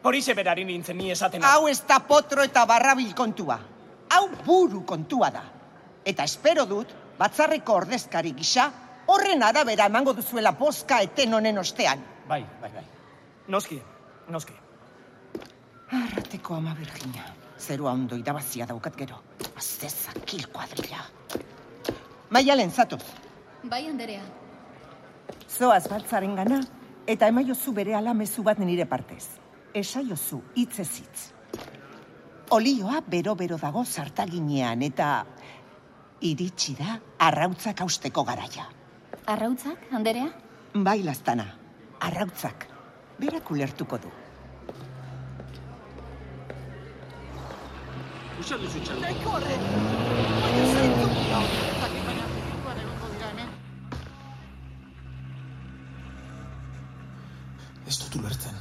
Horixe 0.08 0.34
berari 0.34 0.64
nintzen 0.64 0.98
ni 0.98 1.12
esaten. 1.12 1.44
Hau 1.44 1.68
ez 1.68 1.82
da 1.88 2.00
potro 2.00 2.46
eta 2.48 2.64
barrabil 2.66 3.12
kontua. 3.16 3.60
Hau 4.16 4.30
buru 4.46 4.86
kontua 4.88 5.30
da. 5.36 5.44
Eta 6.08 6.24
espero 6.24 6.64
dut, 6.70 6.96
batzarreko 7.20 7.76
ordezkari 7.82 8.32
gisa, 8.38 8.70
horren 9.12 9.44
arabera 9.44 9.90
emango 9.92 10.16
duzuela 10.16 10.56
boska 10.56 11.02
eten 11.04 11.36
honen 11.36 11.60
ostean. 11.60 12.02
Bai, 12.30 12.42
bai, 12.62 12.72
bai. 12.80 12.88
Noski, 13.52 13.82
noski. 14.32 14.56
Arrateko 16.00 16.56
ama 16.56 16.76
Virginia. 16.80 17.28
Zerua 17.60 17.92
ondo 17.92 18.16
irabazia 18.16 18.66
daukat 18.70 18.96
gero. 18.96 19.20
Azezakil 19.58 20.48
kuadrilla. 20.54 21.04
Maialen 22.30 22.72
zatoz. 22.72 23.04
Bai, 23.64 23.88
Anderea. 23.90 24.24
Zoaz 25.50 25.88
batzaren 25.90 26.36
gana, 26.36 26.62
eta 27.08 27.28
emaiozu 27.28 27.74
bere 27.74 27.96
ala 27.96 28.14
mezu 28.14 28.44
bat 28.44 28.60
nire 28.60 28.86
partez. 28.86 29.28
esaiozu 29.74 30.42
hitz 30.56 30.80
ez 30.80 30.90
hitz. 31.00 31.32
Olioa 32.50 33.02
bero-bero 33.06 33.58
dago 33.62 33.84
zartaginean 33.86 34.82
eta 34.82 35.26
iritsi 36.22 36.76
da 36.80 37.00
arrautzak 37.20 37.82
austeko 37.82 38.24
garaia. 38.24 38.66
Arrautzak, 39.28 39.86
Anderea? 39.94 40.32
Bai, 40.74 41.04
lastana, 41.04 41.46
arrautzak. 42.00 42.68
Berak 43.20 43.52
ulertuko 43.52 43.98
du. 43.98 44.12
Uxan 48.40 48.62
duzu 48.64 48.80
txan. 48.80 49.02
Nahiko 49.04 49.36
horre! 49.36 49.58
Baina 50.42 50.66
zaitu 50.74 51.69
Ez 57.90 57.98
dut 57.98 58.20
ulertzen. 58.20 58.58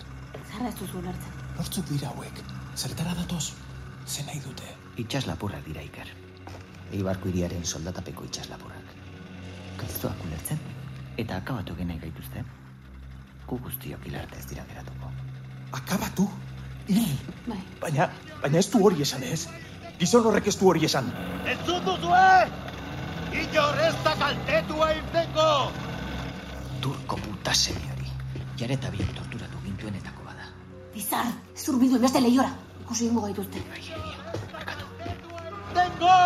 Zerra 0.49 0.71
ez 0.71 0.77
duzu 0.79 1.03
ulertzen. 1.03 1.41
Nortzuk 1.59 1.89
dira 1.91 2.09
hauek? 2.15 2.39
Zertara 2.81 3.13
datoz? 3.19 3.51
Ze 4.07 4.23
nahi 4.25 4.41
dute? 4.41 4.69
Itxas 5.03 5.27
lapurrak 5.29 5.67
dira 5.67 5.83
iker. 5.85 6.09
Eibarko 6.97 7.29
iriaren 7.29 7.67
soldatapeko 7.69 8.25
itxas 8.25 8.49
lapurrak. 8.49 8.95
Galtzoak 9.83 10.23
ulertzen, 10.25 10.63
eta 11.25 11.43
akabatu 11.43 11.77
genai 11.77 11.99
gaituzte. 12.07 12.45
Gu 13.51 13.59
guztiok 13.67 14.09
hilarte 14.09 14.41
ez 14.41 14.47
dira 14.49 14.65
geratuko. 14.71 15.13
Akabatu? 15.77 16.25
Hil! 16.89 17.13
Bai. 17.51 17.61
Baina, 17.85 18.09
baina 18.41 18.63
ez 18.63 18.71
du 18.73 18.81
hori 18.89 19.05
esan 19.05 19.29
ez? 19.29 19.43
Gizon 20.01 20.25
horrek 20.31 20.49
ez 20.49 20.57
du 20.57 20.73
hori 20.73 20.89
esan. 20.89 21.13
Ez 21.45 21.59
duzue! 21.69 22.25
Inor 23.45 23.85
ez 23.91 23.95
da 24.09 24.17
kaltetua 24.25 24.91
irteko! 24.97 25.53
Turko 26.81 27.21
puta 27.29 27.53
semi 27.53 27.85
hori. 27.85 27.98
Jareta 28.59 28.91
bien 28.91 29.07
torturatu 29.15 29.61
gintuenetako 29.65 30.25
bada. 30.27 30.49
Bizar, 30.95 31.29
zurbidu 31.55 32.01
beste 32.03 32.21
lehiora. 32.21 32.51
Ikusi 32.83 33.07
ingo 33.07 33.23
gaituzte. 33.23 33.63
Tengo! 35.77 36.17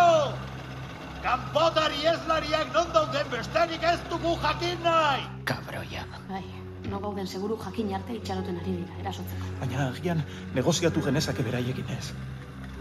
Kanpotari 1.23 2.01
ezlariak 2.09 2.73
non 2.73 2.89
dauden 2.95 3.29
besterik 3.31 3.85
ez 3.91 3.99
dugu 4.09 4.33
jakin 4.41 4.81
nahi! 4.83 5.27
Kabroia. 5.45 6.07
Bai, 6.29 6.43
no 6.89 6.99
gauden 7.05 7.27
seguru 7.27 7.57
jakin 7.65 7.93
arte 7.99 8.17
itxaroten 8.17 8.57
ari 8.63 8.77
dira, 8.79 8.97
erasotzeko. 9.03 9.51
Baina 9.61 9.87
agian 9.91 10.23
negoziatu 10.57 11.05
genezake 11.05 11.45
beraiekin 11.45 11.93
ez. 11.97 12.11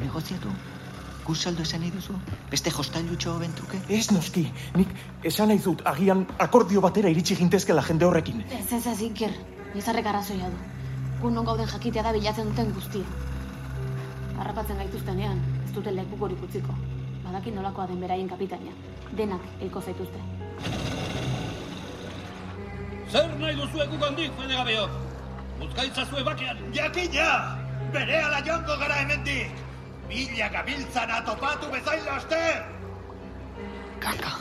Negoziatu? 0.01 0.55
Gu 1.23 1.35
saldo 1.39 1.63
esan 1.63 1.81
nahi 1.85 1.93
duzu? 1.95 2.15
Beste 2.51 2.71
jostailutxo 2.75 3.37
bentruke? 3.39 3.79
Ez 3.89 4.11
noski, 4.11 4.43
nik 4.75 4.91
esan 5.31 5.53
nahi 5.53 5.61
dut 5.63 5.85
agian 5.87 6.25
akordio 6.43 6.83
batera 6.83 7.13
iritsi 7.15 7.37
gintezkela 7.39 7.85
jende 7.87 8.09
horrekin. 8.09 8.43
Ez 8.59 8.73
ez 8.73 8.87
ez 8.91 8.99
iker, 9.07 9.37
nizarrek 9.75 10.09
arrazoia 10.11 10.51
du. 10.51 10.59
Gu 11.21 11.31
non 11.31 11.47
gauden 11.47 11.71
jakitea 11.71 12.03
da 12.03 12.13
bilatzen 12.17 12.51
duten 12.51 12.75
guztia. 12.75 13.07
Harrapatzen 14.37 14.83
gaituztenean, 14.83 15.39
ez 15.65 15.71
dute 15.77 15.95
lekukorik 15.95 16.43
utziko. 16.43 16.75
Badakin 17.23 17.55
nolakoa 17.55 17.87
den 17.87 18.03
beraien 18.03 18.29
kapitaina. 18.29 18.75
Denak 19.17 19.47
hilko 19.61 19.81
zaituzte. 19.81 20.19
Zer 23.13 23.35
nahi 23.39 23.55
duzu 23.55 23.83
ekukandik, 23.87 24.35
fede 24.41 24.57
gabeok? 24.59 25.03
Uzgaitzazue 25.63 26.25
bakean. 26.27 26.59
Jakina! 26.75 27.29
Bere 27.93 28.25
ala 28.25 28.41
joango 28.43 28.77
gara 28.81 29.05
hemendik! 29.05 29.63
Mila 30.13 30.49
gabiltzana 30.53 31.25
topatu 31.25 31.71
bezain 31.73 32.05
laster! 32.05 32.65
Kaka. 34.01 34.33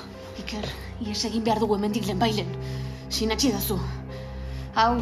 Iker, 0.41 0.67
ies 1.05 1.21
egin 1.29 1.45
behar 1.47 1.61
dugu 1.63 1.77
hemendik 1.77 2.03
lehenbailen. 2.09 2.49
Sinatxi 3.07 3.53
dazu. 3.55 3.77
Hau, 4.75 4.99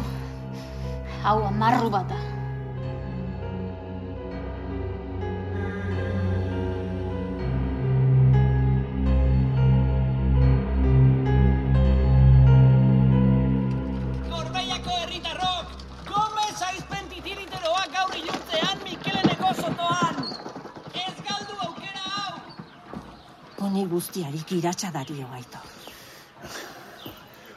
hau 1.24 1.38
amarru 1.48 1.90
bat 1.90 2.06
da. 2.14 2.29
Guztiarik 24.50 24.64
iratsa 24.64 24.90
dario 24.90 25.26
gaito. 25.30 25.58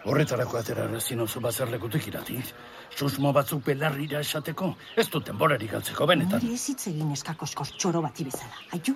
Horretarako 0.06 0.58
atera 0.58 0.88
razin 0.88 1.20
oso 1.22 1.40
bazerlekutik 1.40 2.08
iratik. 2.08 2.54
Susmo 2.96 3.34
batzuk 3.34 3.64
belarrira 3.66 4.20
esateko, 4.20 4.76
ez 4.96 5.10
dut 5.10 5.26
denborarik 5.26 5.72
galtzeko 5.72 6.06
benetan. 6.06 6.42
Nire 6.44 6.54
ez 6.54 6.70
hitz 6.70 6.88
egin 6.88 7.12
eskakoskor 7.12 7.68
txoro 7.78 8.02
bati 8.02 8.24
bezala, 8.24 8.54
aitu? 8.74 8.96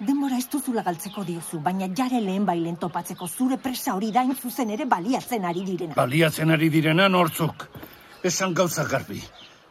Denbora 0.00 0.38
ez 0.38 0.48
duzula 0.48 0.82
galtzeko 0.82 1.24
diozu, 1.24 1.60
baina 1.60 1.88
jare 1.94 2.20
lehen 2.20 2.46
bailen 2.46 2.76
topatzeko 2.76 3.28
zure 3.28 3.58
presa 3.58 3.94
hori 3.94 4.10
dain 4.10 4.34
zuzen 4.34 4.70
ere 4.70 4.86
baliatzen 4.86 5.44
ari 5.44 5.64
direna. 5.66 5.94
Baliatzen 5.94 6.50
ari 6.50 6.70
direna 6.70 7.08
nortzuk. 7.08 7.66
Esan 8.22 8.54
gauza 8.54 8.84
garbi. 8.84 9.20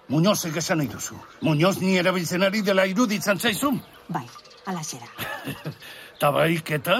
Muñozek 0.09 0.57
esan 0.57 0.77
nahi 0.77 0.89
duzu. 0.89 1.15
Muñoz 1.41 1.79
ni 1.81 1.97
erabiltzen 1.97 2.43
ari 2.43 2.61
dela 2.61 2.85
iruditzen 2.85 3.39
zaizun. 3.39 3.81
Bai, 4.09 4.27
alaxera. 4.65 5.07
Tabaik 6.19 6.71
eta 6.75 6.95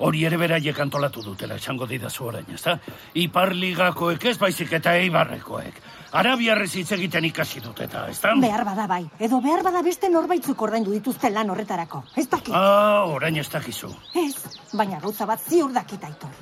hori 0.00 0.22
ere 0.24 0.38
beraiek 0.40 0.78
antolatu 0.80 1.22
dutela, 1.22 1.58
esango 1.60 1.86
didazu 1.86 2.24
orain, 2.30 2.46
ezta? 2.54 2.78
Iparligakoek 3.20 4.24
ez 4.30 4.38
baizik 4.40 4.72
eta 4.78 4.94
eibarrekoek. 4.96 5.80
Arabiarrez 6.22 6.70
hitz 6.76 6.90
egiten 6.96 7.24
ikasi 7.28 7.60
dut 7.64 7.78
eta, 7.84 8.06
ezta? 8.12 8.32
Behar 8.40 8.64
bada 8.68 8.86
bai, 8.88 9.02
edo 9.20 9.40
behar 9.44 9.62
bada 9.64 9.82
beste 9.84 10.08
norbaitzuk 10.12 10.64
ordaindu 10.66 10.92
dituzte 10.92 11.30
lan 11.32 11.52
horretarako. 11.52 12.02
Ez 12.16 12.26
dakit. 12.32 12.54
Ah, 12.56 13.04
orain 13.12 13.36
ez 13.40 13.48
dakizu. 13.52 13.92
Ez, 14.24 14.34
baina 14.72 15.00
gauza 15.04 15.28
bat 15.28 15.40
ziur 15.48 15.72
dakit 15.72 16.04
aitor. 16.08 16.34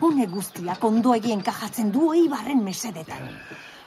Hone 0.00 0.26
guztiak 0.32 0.84
ondo 0.84 1.14
egien 1.16 1.40
kajatzen 1.44 1.92
du 1.92 2.10
eibarren 2.12 2.60
mesedetan. 2.64 3.32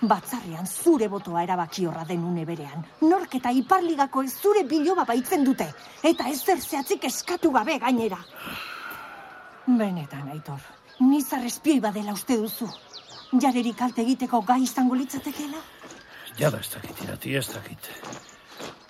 Batzarrean 0.01 0.65
zure 0.65 1.09
botoa 1.11 1.41
erabaki 1.43 1.85
horra 1.85 2.05
den 2.07 2.23
une 2.23 2.45
berean. 2.45 2.85
Nork 3.01 3.33
eta 3.35 3.51
iparligako 3.51 4.23
ez 4.23 4.31
zure 4.31 4.63
biloba 4.63 5.03
baitzen 5.05 5.43
dute. 5.43 5.67
Eta 6.03 6.29
ez 6.29 6.39
zer 6.39 6.61
zehatzik 6.61 7.03
eskatu 7.03 7.51
gabe 7.51 7.77
gainera. 7.79 8.19
Benetan, 9.67 10.29
aitor. 10.31 10.61
Nizar 10.99 11.43
espioi 11.45 11.79
badela 11.83 12.13
uste 12.13 12.37
duzu. 12.37 12.69
Jareri 13.41 13.73
kalte 13.73 14.01
egiteko 14.01 14.41
gai 14.41 14.61
izango 14.63 14.95
litzatekela? 14.95 15.59
Jada 16.39 16.59
ez 16.63 16.69
dakit 16.71 17.03
irati, 17.03 17.35
ez 17.35 17.47
dakit. 17.51 17.91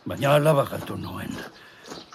Baina 0.05 0.35
alaba 0.35 0.67
galtu 0.69 0.95
nuen. 0.95 1.33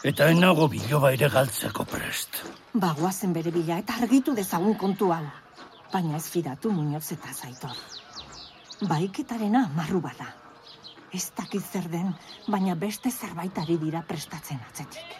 Eta 0.04 0.30
enago 0.30 0.68
biloba 0.68 1.10
ere 1.18 1.28
galtzeko 1.34 1.84
prest. 1.84 2.44
Bagoazen 2.74 3.34
bere 3.34 3.50
bila 3.50 3.82
eta 3.82 3.98
argitu 4.00 4.34
dezagun 4.38 4.78
kontu 4.78 5.10
hau. 5.12 5.24
Baina 5.92 6.16
ez 6.16 6.26
fidatu 6.30 6.70
Muñoz 6.70 7.10
eta 7.12 7.34
zaitor. 7.34 8.03
Baiketarena 8.82 9.68
marru 9.76 10.00
bada. 10.02 10.26
Ez 11.14 11.30
dakit 11.38 11.62
zer 11.62 11.86
den, 11.92 12.10
baina 12.50 12.74
beste 12.74 13.10
zerbait 13.10 13.58
ari 13.62 13.76
dira 13.78 14.02
prestatzen 14.02 14.58
atzetik. 14.66 15.14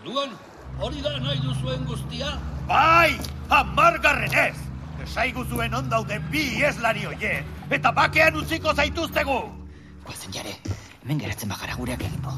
Orduan, 0.00 0.36
hori 0.80 1.00
da 1.04 1.18
nahi 1.20 1.40
duzuen 1.44 1.84
guztia? 1.88 2.38
Bai! 2.68 3.18
Amargarren 3.52 4.32
ez! 4.48 4.63
Esaigu 5.04 5.42
zuen 5.52 5.74
ondauden 5.76 6.22
bi 6.32 6.42
ieslari 6.58 7.02
oie, 7.04 7.32
eta 7.76 7.90
bakean 7.92 8.38
utziko 8.40 8.72
zaituztegu! 8.72 9.34
Guazen 10.04 10.32
jare, 10.32 10.54
hemen 11.02 11.18
geratzen 11.20 11.50
bagara 11.52 11.76
gureak 11.76 12.04
egingo. 12.06 12.32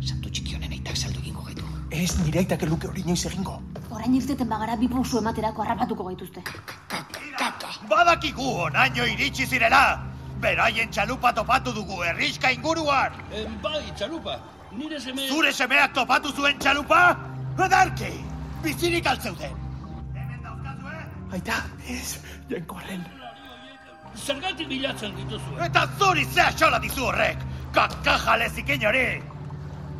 Santu 0.00 0.30
txiki 0.32 0.56
honen 0.56 0.72
aitak 0.72 0.96
saldu 0.96 1.20
egingo 1.20 1.44
gaitu. 1.44 1.66
Ez 1.92 2.16
nire 2.22 2.40
aitak 2.40 2.64
luke 2.70 2.88
hori 2.88 3.04
inoiz 3.04 3.20
egingo. 3.28 3.58
Orain 3.90 4.14
irteten 4.16 4.48
bagara 4.48 4.78
bi 4.80 4.88
pausu 4.88 5.20
ematerako 5.20 5.66
harrapatuko 5.66 6.08
gaituzte. 6.08 6.44
Badakigu 7.92 8.48
onaino 8.64 9.10
iritsi 9.12 9.44
zirela! 9.46 9.82
Beraien 10.40 10.88
txalupa 10.92 11.34
topatu 11.36 11.76
dugu 11.76 12.00
herriska 12.06 12.54
inguruan! 12.56 13.12
En 13.42 13.60
bai, 13.60 13.84
txalupa, 13.92 14.40
nire 14.72 15.00
seme... 15.04 15.28
Zure 15.28 15.52
semeak 15.52 15.92
topatu 16.00 16.32
zuen 16.32 16.56
txalupa? 16.64 17.04
Edarki! 17.68 18.12
Bizirik 18.64 19.12
altzeuden! 19.12 19.65
Aita, 21.32 21.54
ez, 21.90 22.18
jainkorren. 22.50 23.02
Zergatik 24.16 24.68
bilatzen 24.70 25.14
dituzu. 25.16 25.56
Eta 25.66 25.86
zuri 25.98 26.24
zea 26.32 26.52
xola 26.56 26.78
dizu 26.82 27.08
horrek! 27.08 27.42
Kakajale 27.74 28.48
zikin 28.50 28.86
hori! 28.86 29.06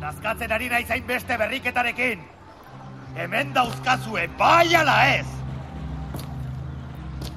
Nazkatzen 0.01 0.51
ari 0.51 0.69
nahi 0.71 0.85
zain 0.85 1.03
beste 1.07 1.37
berriketarekin! 1.37 2.23
Hemen 3.17 3.53
dauzkazue, 3.53 4.27
bai 4.39 4.75
ala 4.75 4.95
ez! 5.17 5.27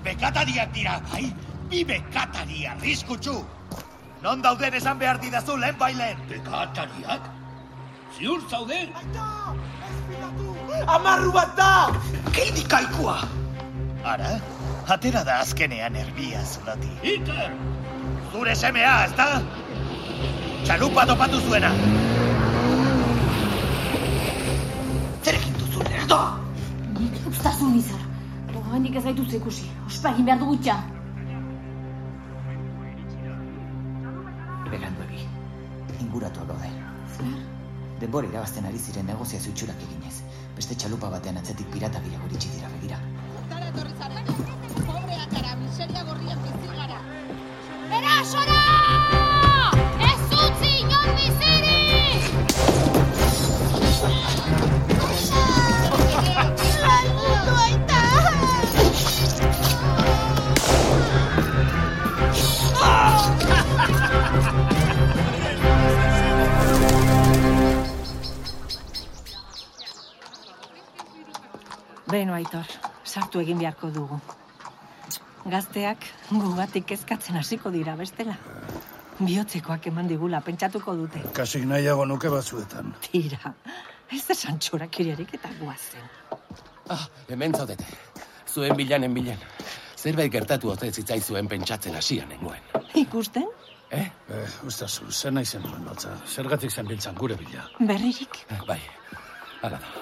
Bekatadiak 0.05 0.73
dira, 0.75 1.01
bai? 1.11 1.27
Bi 1.71 1.83
bekatari 1.85 2.65
arriskutsu! 2.67 3.37
Non 4.23 4.43
dauden 4.45 4.75
esan 4.77 4.99
behar 5.01 5.21
didazu 5.21 5.57
lehen 5.57 5.77
bailen? 5.81 6.17
Bekatariak? 6.31 7.29
Ziur 8.17 8.41
zaude? 8.51 8.81
Amarru 10.87 11.33
bat 11.33 11.55
da! 11.57 11.71
Keidi 12.33 12.65
kaikua! 12.69 13.21
Ara, 14.05 14.41
atera 14.89 15.23
da 15.25 15.41
azkenean 15.41 15.97
erbia 15.97 16.41
zulati. 16.45 16.89
Iker! 17.05 17.53
Zure 18.33 18.55
semea, 18.57 18.93
ez 19.05 19.13
da? 19.19 19.27
Txalupa 20.65 21.05
topatu 21.11 21.41
zuena! 21.45 21.73
Zer 25.21 25.37
egin 25.37 25.59
duzu, 25.59 25.85
lerdo? 25.91 26.21
Uztazu 27.29 27.69
nizar. 27.75 28.01
Gomendik 28.55 28.97
ez 28.97 29.05
gaituz 29.05 29.29
ikusi. 29.37 29.69
Ospa 29.87 30.15
egin 30.15 30.31
behar 30.31 30.41
dugu 30.41 30.57
txa. 30.65 30.79
Beranduegi. 34.71 35.27
Inguratuak 36.01 36.49
gaude. 36.55 36.73
Denbora 38.01 38.31
irabazten 38.33 38.65
ari 38.65 38.79
ziren 38.81 39.11
negoziazio 39.13 39.53
itxurak 39.53 39.83
eginez. 39.91 40.23
Beste 40.57 40.79
txalupa 40.79 41.11
batean 41.13 41.37
atzetik 41.43 41.69
pirata 41.75 42.01
gehiago 42.07 42.31
iritsi 42.31 42.55
dira 42.55 42.71
begira. 42.79 43.01
Beno, 72.11 72.35
Aitor, 72.35 72.67
sartu 73.07 73.39
egin 73.39 73.61
beharko 73.61 73.91
dugu. 73.95 74.17
Gazteak 75.51 76.07
gugatik 76.31 76.91
ezkatzen 76.97 77.37
hasiko 77.39 77.71
dira 77.71 77.95
bestela. 77.97 78.35
Biotzekoak 79.21 79.87
eman 79.93 80.09
digula 80.11 80.41
pentsatuko 80.43 80.97
dute. 80.99 81.23
Kasik 81.37 81.67
nahiago 81.71 82.07
nuke 82.09 82.33
batzuetan. 82.33 82.91
Tira, 83.05 83.53
ez 84.11 84.25
esan 84.35 84.59
txorakiriarik 84.59 85.37
eta 85.39 85.53
guazen. 85.61 86.09
Ah, 86.91 87.07
hemen 87.29 87.55
zaudete. 87.55 87.87
Zuen 88.51 88.75
bilanen 88.77 89.15
bilan. 89.15 89.39
Zerbait 89.97 90.33
gertatu 90.33 90.73
ote 90.73 90.91
zitzaizuen 90.91 91.49
pentsatzen 91.49 91.95
hasian 91.95 92.29
nengoen. 92.33 92.67
Ikusten? 92.99 93.47
Eh, 93.95 94.07
ustazu, 94.67 95.07
zen 95.11 95.39
nahi 95.39 95.47
zen 95.47 95.63
duen 95.63 95.87
notza. 95.87 96.17
Zergatik 96.27 96.75
zen 96.75 96.91
biltzan 96.91 97.15
gure 97.15 97.39
bila. 97.39 97.69
Berririk? 97.79 98.43
Bai, 98.67 98.81
hala 99.63 99.79
da. 99.79 99.95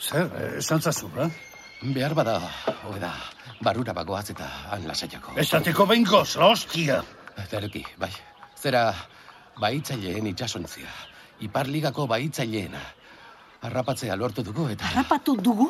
Zer, 0.00 0.28
eh, 0.36 0.58
esan 0.58 0.82
zazu, 0.82 1.08
ba? 1.16 1.30
Behar 1.84 2.14
bada, 2.16 2.38
hoi 2.88 2.96
da, 2.96 3.10
barura 3.60 3.92
bagoaz 3.92 4.30
eta 4.32 4.46
han 4.72 4.86
lasaiako. 4.88 5.34
Esateko 5.42 5.84
behin 5.90 6.06
goz, 6.08 6.36
hostia! 6.40 7.02
Zerki, 7.50 7.82
bai. 8.00 8.08
Zera, 8.56 8.86
baitzaileen 9.60 10.30
itxasontzia. 10.30 10.88
Iparligako 11.44 12.06
baitzaileena. 12.08 12.80
Harrapatzea 13.68 14.16
lortu 14.16 14.44
dugu 14.46 14.70
eta... 14.72 14.88
Harrapatu 14.88 15.36
dugu? 15.36 15.66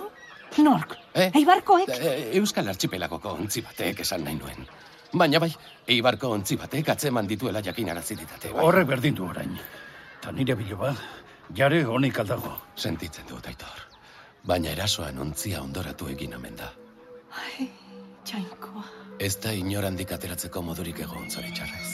Nork? 0.63 0.95
Eh? 1.19 1.33
Eibarkoek? 1.35 1.91
E, 1.91 2.13
Euskal 2.39 2.71
Archipelagoko 2.71 3.33
ontzi 3.35 3.65
batek 3.67 4.05
esan 4.05 4.23
nahi 4.23 4.39
nuen. 4.39 4.69
Baina 5.19 5.41
bai, 5.43 5.51
Eibarko 5.91 6.31
ontzi 6.37 6.59
batek 6.61 6.93
atzeman 6.95 7.27
dituela 7.27 7.63
jakinarazi 7.63 8.21
ditate. 8.21 8.53
Bai. 8.55 8.63
Horrek 8.63 8.87
berdin 8.93 9.19
du 9.19 9.27
orain. 9.27 9.59
Ta 10.23 10.31
nire 10.31 10.55
biloba, 10.63 10.95
jare 11.59 11.83
honik 11.85 12.23
aldago. 12.23 12.55
Sentitzen 12.77 13.27
dut, 13.27 13.51
Aitor. 13.51 13.94
Baina 14.45 14.69
erasoan 14.77 15.19
ontzia 15.25 15.61
ondoratu 15.65 16.09
egin 16.13 16.35
omen 16.37 16.57
da. 16.59 16.67
Ai, 17.43 17.69
jainkoa. 18.29 18.83
Ez 19.27 19.37
da 19.41 19.53
inorandik 19.57 20.11
ateratzeko 20.13 20.63
modurik 20.67 21.01
egon 21.07 21.31
zoritxarrez. 21.31 21.91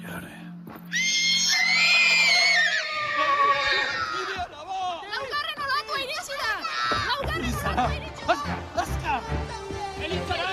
Jare. 0.00 0.34
Laugarren 5.12 5.62
olatua 5.68 5.98
iriasi 6.06 6.34
da! 6.42 6.50
Laugarren 7.06 7.54
olatua 7.60 7.94
iritsi 8.00 8.24
da! 8.26 8.36
Azka! 8.86 9.14
Elitzara! 10.08 10.50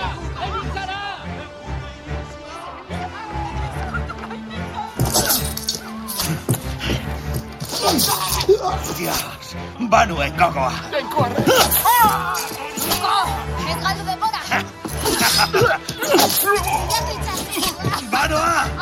Banuen 9.90 10.32
gogoa! 10.36 10.72
Galdu 13.82 14.04
denbora! 14.04 14.40
Banoa! 18.12 18.77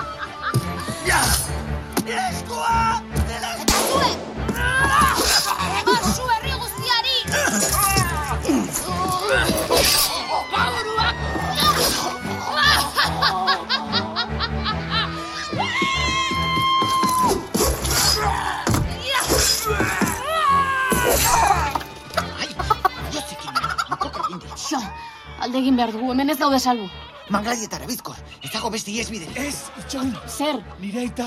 Egin 25.66 25.76
behar 25.81 25.92
dugu, 25.92 26.12
hemen 26.14 26.31
ez 26.31 26.38
daude 26.38 26.61
salbu. 26.62 26.87
Manglaietara 27.35 27.87
bizkor, 27.90 28.18
ez 28.42 28.52
dago 28.52 28.70
beste 28.70 28.92
iesbide. 28.94 29.26
Ez, 29.35 29.66
itxoin! 29.83 30.12
Zer? 30.31 30.61
Nire 30.79 31.07
aita! 31.09 31.26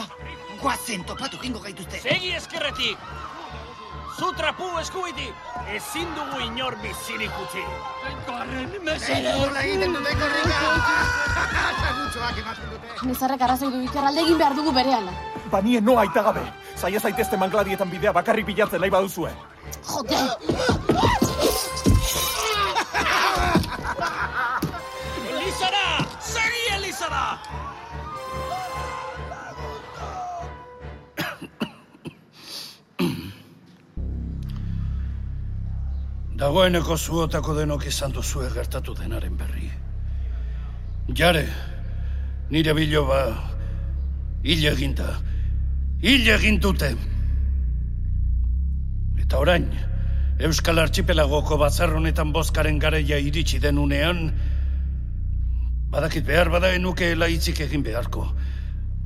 Guazen 0.62 1.04
topatu 1.08 1.39
gingo 1.41 1.60
gaituzte. 1.60 1.99
Segi 1.99 2.32
eskerretik! 2.38 3.10
Zu 4.19 4.32
trapu 4.36 4.69
eskubitik! 4.80 5.36
Ezin 5.75 6.08
dugu 6.15 6.39
inor 6.45 6.78
bizirik 6.84 7.36
utzi! 7.43 7.65
Korren, 8.28 8.71
Bere 8.86 9.36
nola 9.41 9.65
egiten 9.67 9.95
dute 9.97 10.15
korrika! 10.23 10.62
Zagutxoak 11.84 12.41
ematen 12.45 12.73
dute! 12.73 12.95
Nizarrek 13.12 13.45
arrazoi 13.47 13.71
du 13.75 13.84
iker 13.89 14.10
alde 14.12 14.23
egin 14.23 14.39
behar 14.39 14.56
dugu 14.56 14.75
bere 14.75 14.95
ala. 15.02 15.15
Banien 15.52 15.84
noa 15.84 16.08
aita 16.08 16.23
gabe. 16.23 16.45
Zaila 16.80 16.99
zaitezte 16.99 17.39
mangladietan 17.43 17.91
bidea 17.91 18.15
bakarrik 18.15 18.47
bilatzen 18.47 18.80
nahi 18.80 18.95
baduzue. 18.95 19.36
Jote! 19.84 21.09
Dagoeneko 36.39 36.95
zuotako 36.95 37.54
denok 37.58 37.84
izan 37.89 38.13
duzue 38.15 38.47
gertatu 38.54 38.93
denaren 38.95 39.34
berri. 39.36 39.65
Jare, 41.19 41.41
nire 42.49 42.75
biloba 42.78 43.17
hil 44.43 44.63
eginda. 44.71 45.10
Hil 45.99 46.30
egin 46.38 46.62
dute. 46.63 46.93
Eta 49.19 49.41
orain, 49.43 49.67
Euskal 50.47 50.80
Archipelagoko 50.80 51.58
batzar 51.60 51.91
honetan 51.97 52.32
bozkaren 52.32 52.80
garaia 52.80 53.19
iritsi 53.19 53.60
den 53.60 53.78
unean, 53.78 54.30
badakit 55.91 56.23
behar 56.23 56.54
bada 56.56 56.71
enukeela 56.78 57.28
hitzik 57.28 57.60
egin 57.67 57.84
beharko. 57.84 58.23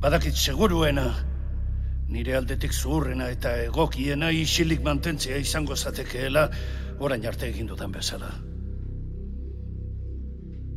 Badakit 0.06 0.38
seguruena, 0.38 1.08
nire 2.14 2.38
aldetik 2.38 2.72
zuhurrena 2.72 3.26
eta 3.34 3.56
egokiena 3.64 4.30
isilik 4.30 4.86
mantentzea 4.86 5.42
izango 5.42 5.74
zatekeela 5.74 6.46
orain 6.98 7.26
arte 7.26 7.48
egin 7.48 7.66
dudan 7.68 7.92
bezala. 7.92 8.30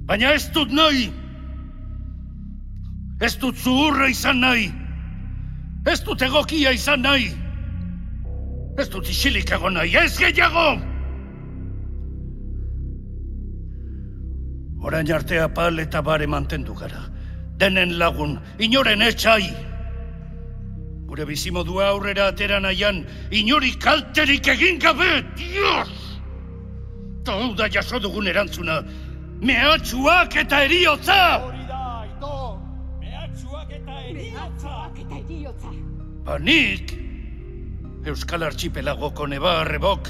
Baina 0.08 0.34
ez 0.34 0.48
dut 0.56 0.72
nahi! 0.72 1.10
Ez 3.22 3.34
dut 3.42 3.58
zuhurra 3.58 4.08
izan 4.10 4.40
nahi! 4.40 4.70
Ez 5.88 6.00
dut 6.06 6.22
egokia 6.22 6.72
izan 6.76 7.04
nahi! 7.04 7.28
Ez 8.78 8.88
dut 8.94 9.10
isilik 9.10 9.52
egon 9.58 9.76
nahi, 9.80 9.96
ez 9.98 10.14
gehiago! 10.22 10.68
Orain 14.88 15.12
arte 15.12 15.42
apal 15.44 15.82
eta 15.84 16.02
bare 16.06 16.28
mantendu 16.28 16.76
gara. 16.78 17.04
Denen 17.60 17.98
lagun, 18.00 18.38
inoren 18.64 19.02
etxai! 19.02 19.50
Gure 21.10 21.26
bizimodua 21.26 21.90
aurrera 21.92 22.30
atera 22.32 22.60
nahian, 22.64 23.02
inori 23.32 23.74
kalterik 23.82 24.48
egin 24.54 24.80
gabe! 24.80 25.24
Dios! 25.36 25.97
Eta 27.28 27.36
hau 27.44 27.56
da 27.60 27.66
jaso 27.68 27.98
dugun 28.00 28.30
erantzuna, 28.32 28.78
Mehatxuak 29.44 30.36
eta 30.40 30.62
eriotza! 30.64 31.16
Ba 36.24 36.38
nik, 36.40 36.94
Euskal 38.08 38.46
Archipelagoko 38.48 39.28
neba 39.28 39.58
arrebok, 39.66 40.08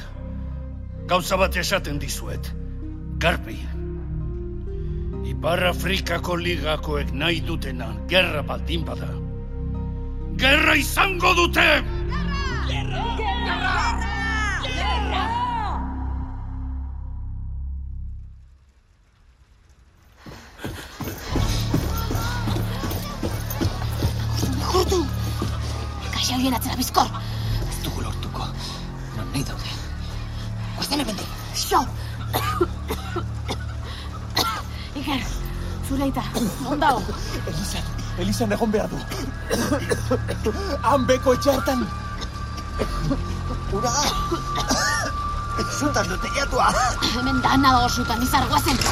gauza 1.09 1.39
bat 1.41 1.57
esaten 1.57 1.97
dizuet. 1.97 2.51
Garbi. 3.17 3.57
Ipar 5.31 5.63
Afrikako 5.71 6.37
ligakoek 6.43 7.15
nahi 7.23 7.41
dutena 7.47 7.95
gerra 8.13 8.45
baldin 8.45 8.85
bada. 8.85 9.09
Gerra 10.37 10.77
izango 10.77 11.33
dute! 11.41 11.65
Jurtu! 12.69 14.16
Kaxa 26.27 26.39
horien 26.41 26.55
atzera 26.57 26.75
bizkor! 26.75 27.07
Ez 27.71 27.77
dugu 27.85 28.01
lortuko. 28.03 28.45
Non 29.15 29.29
nahi 29.31 29.43
daude. 29.47 29.69
Guazen 30.75 30.99
hemendik. 30.99 31.29
Xo! 31.55 31.79
Iker, 34.99 35.23
zure 35.87 36.03
aita, 36.03 36.25
ondao. 36.73 36.99
Elizan, 37.53 37.87
Elizan 38.25 38.57
egon 38.57 38.75
behar 38.75 38.91
du. 38.91 38.99
Han 40.89 41.07
beko 41.07 41.37
etxe 41.39 41.55
hartan. 41.55 41.87
Ura! 43.79 43.95
Zutan 45.79 46.11
dute 46.11 46.35
jatua! 46.35 46.67
Hemen 47.15 47.39
dana 47.47 47.71
dago 47.79 47.89
zutan, 47.95 48.27
izar 48.27 48.51
guazen. 48.51 48.83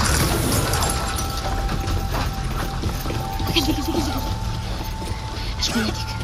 Geldi, 3.51 3.71
geldi, 3.75 3.91
geldi. 3.91 4.21
Eskuinetik. 5.59 6.14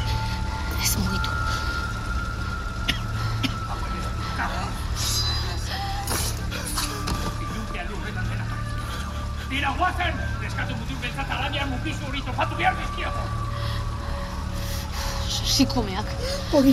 Sikumeak. 15.62 16.06
Hori, 16.52 16.72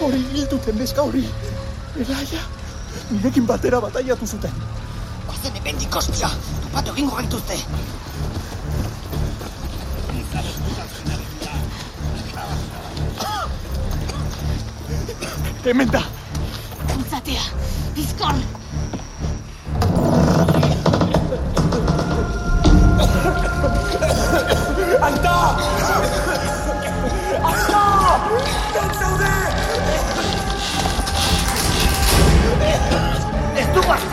hori 0.00 0.18
hil 0.32 0.46
duten 0.50 0.74
neska 0.80 1.04
hori. 1.06 1.22
Elaia, 1.94 2.40
nirekin 3.10 3.46
batera 3.46 3.78
bataiatu 3.84 4.26
zuten. 4.26 4.56
Guazen 5.28 5.54
hemendik 5.54 5.94
ostia! 6.00 6.30
Topatu 6.64 6.90
egingo 6.96 7.14
gaituzte! 7.20 7.60
Hemen 15.64 15.94
da! 15.94 16.02
Bultzatea, 16.94 17.46
bizkor! 17.94 18.65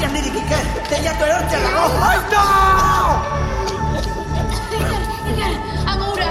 Ez 0.04 0.10
du 0.10 0.12
bastian 0.12 0.12
nirik 0.14 0.36
iker! 0.36 0.66
Teiatu 0.90 1.24
erortzea 1.24 1.60
dago! 1.64 1.84
Aita! 2.08 2.44
Iker, 4.76 5.02
Iker, 5.32 5.54
amura! 5.88 6.30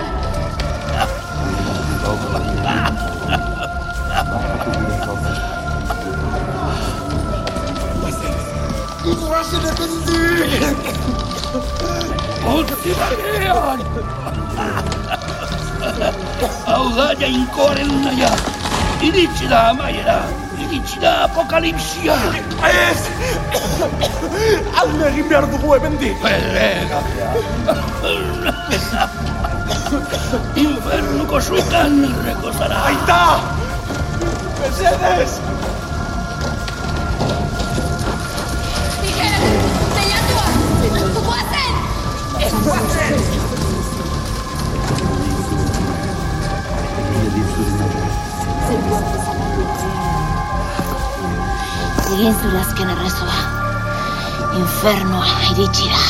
Guazen 9.22 9.64
hemendik! 9.70 10.84
Ontzi 12.52 12.92
batean! 13.00 13.80
Hau 16.68 16.86
da 16.96 17.06
jainkoaren 17.24 17.92
naia. 18.04 18.32
Iritsi 19.02 19.48
da 19.48 19.68
amaiera. 19.72 20.41
Iritsi 20.72 21.00
da 21.02 21.24
apokalipsia. 21.24 22.14
Ez! 22.64 23.00
Alde 24.80 25.04
egin 25.10 25.26
behar 25.28 25.44
dugu 25.52 25.74
hemendik! 25.76 26.16
Pelegabea. 26.24 27.28
Infernuko 30.64 31.42
suetan 31.44 31.98
erreko 32.08 32.54
Egin 52.12 52.34
zure 52.42 52.58
azken 52.60 52.90
errezoa. 52.92 53.36
Infernoa 54.58 55.28
iritsi 55.52 55.86
da. 55.88 56.02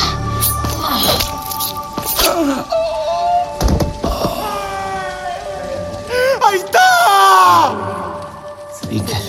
Aita! 6.49 6.87
Iker, 8.91 9.23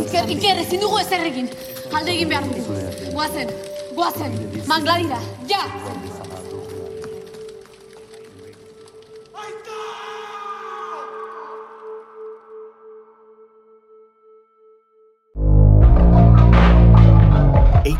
Iker, 0.00 0.30
Iker, 0.36 0.64
ezin 0.64 0.80
dugu 0.80 0.98
ezer 1.04 1.28
egin. 1.28 1.52
Alde 1.92 2.14
egin 2.16 2.32
behar 2.32 2.48
dugu. 2.48 2.80
Guazen, 3.12 3.52
guazen, 3.98 4.40
mangladira, 4.66 5.20
ja! 5.52 5.62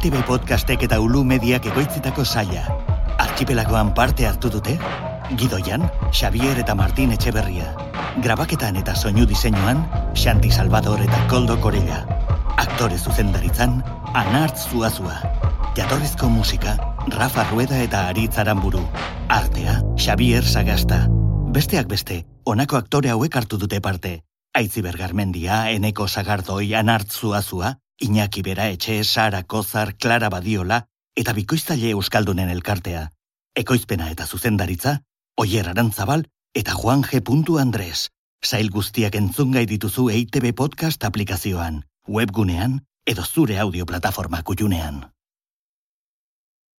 EITB 0.06 0.22
podcastek 0.22 0.84
eta 0.86 1.00
Ulu 1.02 1.24
Mediak 1.26 1.64
egoitzitako 1.66 2.22
saia. 2.24 2.60
Archipelagoan 3.18 3.88
parte 3.94 4.26
hartu 4.28 4.46
dute? 4.54 4.76
Gidoian, 5.34 5.82
Xavier 6.14 6.60
eta 6.62 6.76
Martin 6.78 7.10
Etxeberria. 7.10 7.72
Grabaketan 8.22 8.76
eta 8.78 8.94
soinu 8.94 9.24
diseinuan, 9.26 9.80
Xanti 10.14 10.52
Salvador 10.54 11.02
eta 11.02 11.18
Koldo 11.26 11.56
Korella. 11.58 12.04
Aktore 12.54 13.00
zuzendaritzan, 13.00 13.80
Anartz 14.14 14.68
Zuazua. 14.68 15.16
Jatorrizko 15.74 16.30
musika, 16.30 16.76
Rafa 17.16 17.48
Rueda 17.50 17.80
eta 17.82 18.04
Aritz 18.12 18.38
Aramburu. 18.38 18.84
Artea, 19.26 19.80
Xavier 19.98 20.46
Sagasta. 20.46 21.08
Besteak 21.50 21.90
beste, 21.90 22.20
honako 22.44 22.78
aktore 22.78 23.10
hauek 23.10 23.40
hartu 23.42 23.58
dute 23.58 23.82
parte. 23.82 24.20
Aitziber 24.54 24.94
Garmendia, 24.96 25.72
Eneko 25.72 26.06
Sagardoi, 26.06 26.76
Anartz 26.78 27.18
Zuazua, 27.18 27.80
Iñaki 28.00 28.42
Bera 28.42 28.68
Etxe, 28.68 29.04
Sara 29.04 29.42
Kozar, 29.42 29.96
Clara 29.96 30.28
Badiola 30.28 30.84
eta 31.16 31.32
Bikoiztaile 31.32 31.90
Euskaldunen 31.90 32.50
elkartea. 32.52 33.10
Ekoizpena 33.56 34.10
eta 34.10 34.26
zuzendaritza, 34.26 35.00
Oier 35.36 35.68
Arantzabal 35.68 36.26
eta 36.54 36.74
Juan 36.74 37.02
G. 37.02 37.22
Andres. 37.58 38.10
Sail 38.44 38.70
guztiak 38.70 39.14
entzungai 39.14 39.64
dituzu 39.66 40.10
EITB 40.10 40.52
Podcast 40.54 41.04
aplikazioan, 41.04 41.84
webgunean 42.06 42.84
edo 43.06 43.24
zure 43.24 43.58
audio 43.58 43.86
plataforma 43.86 44.42
kutxunean. 44.42 45.15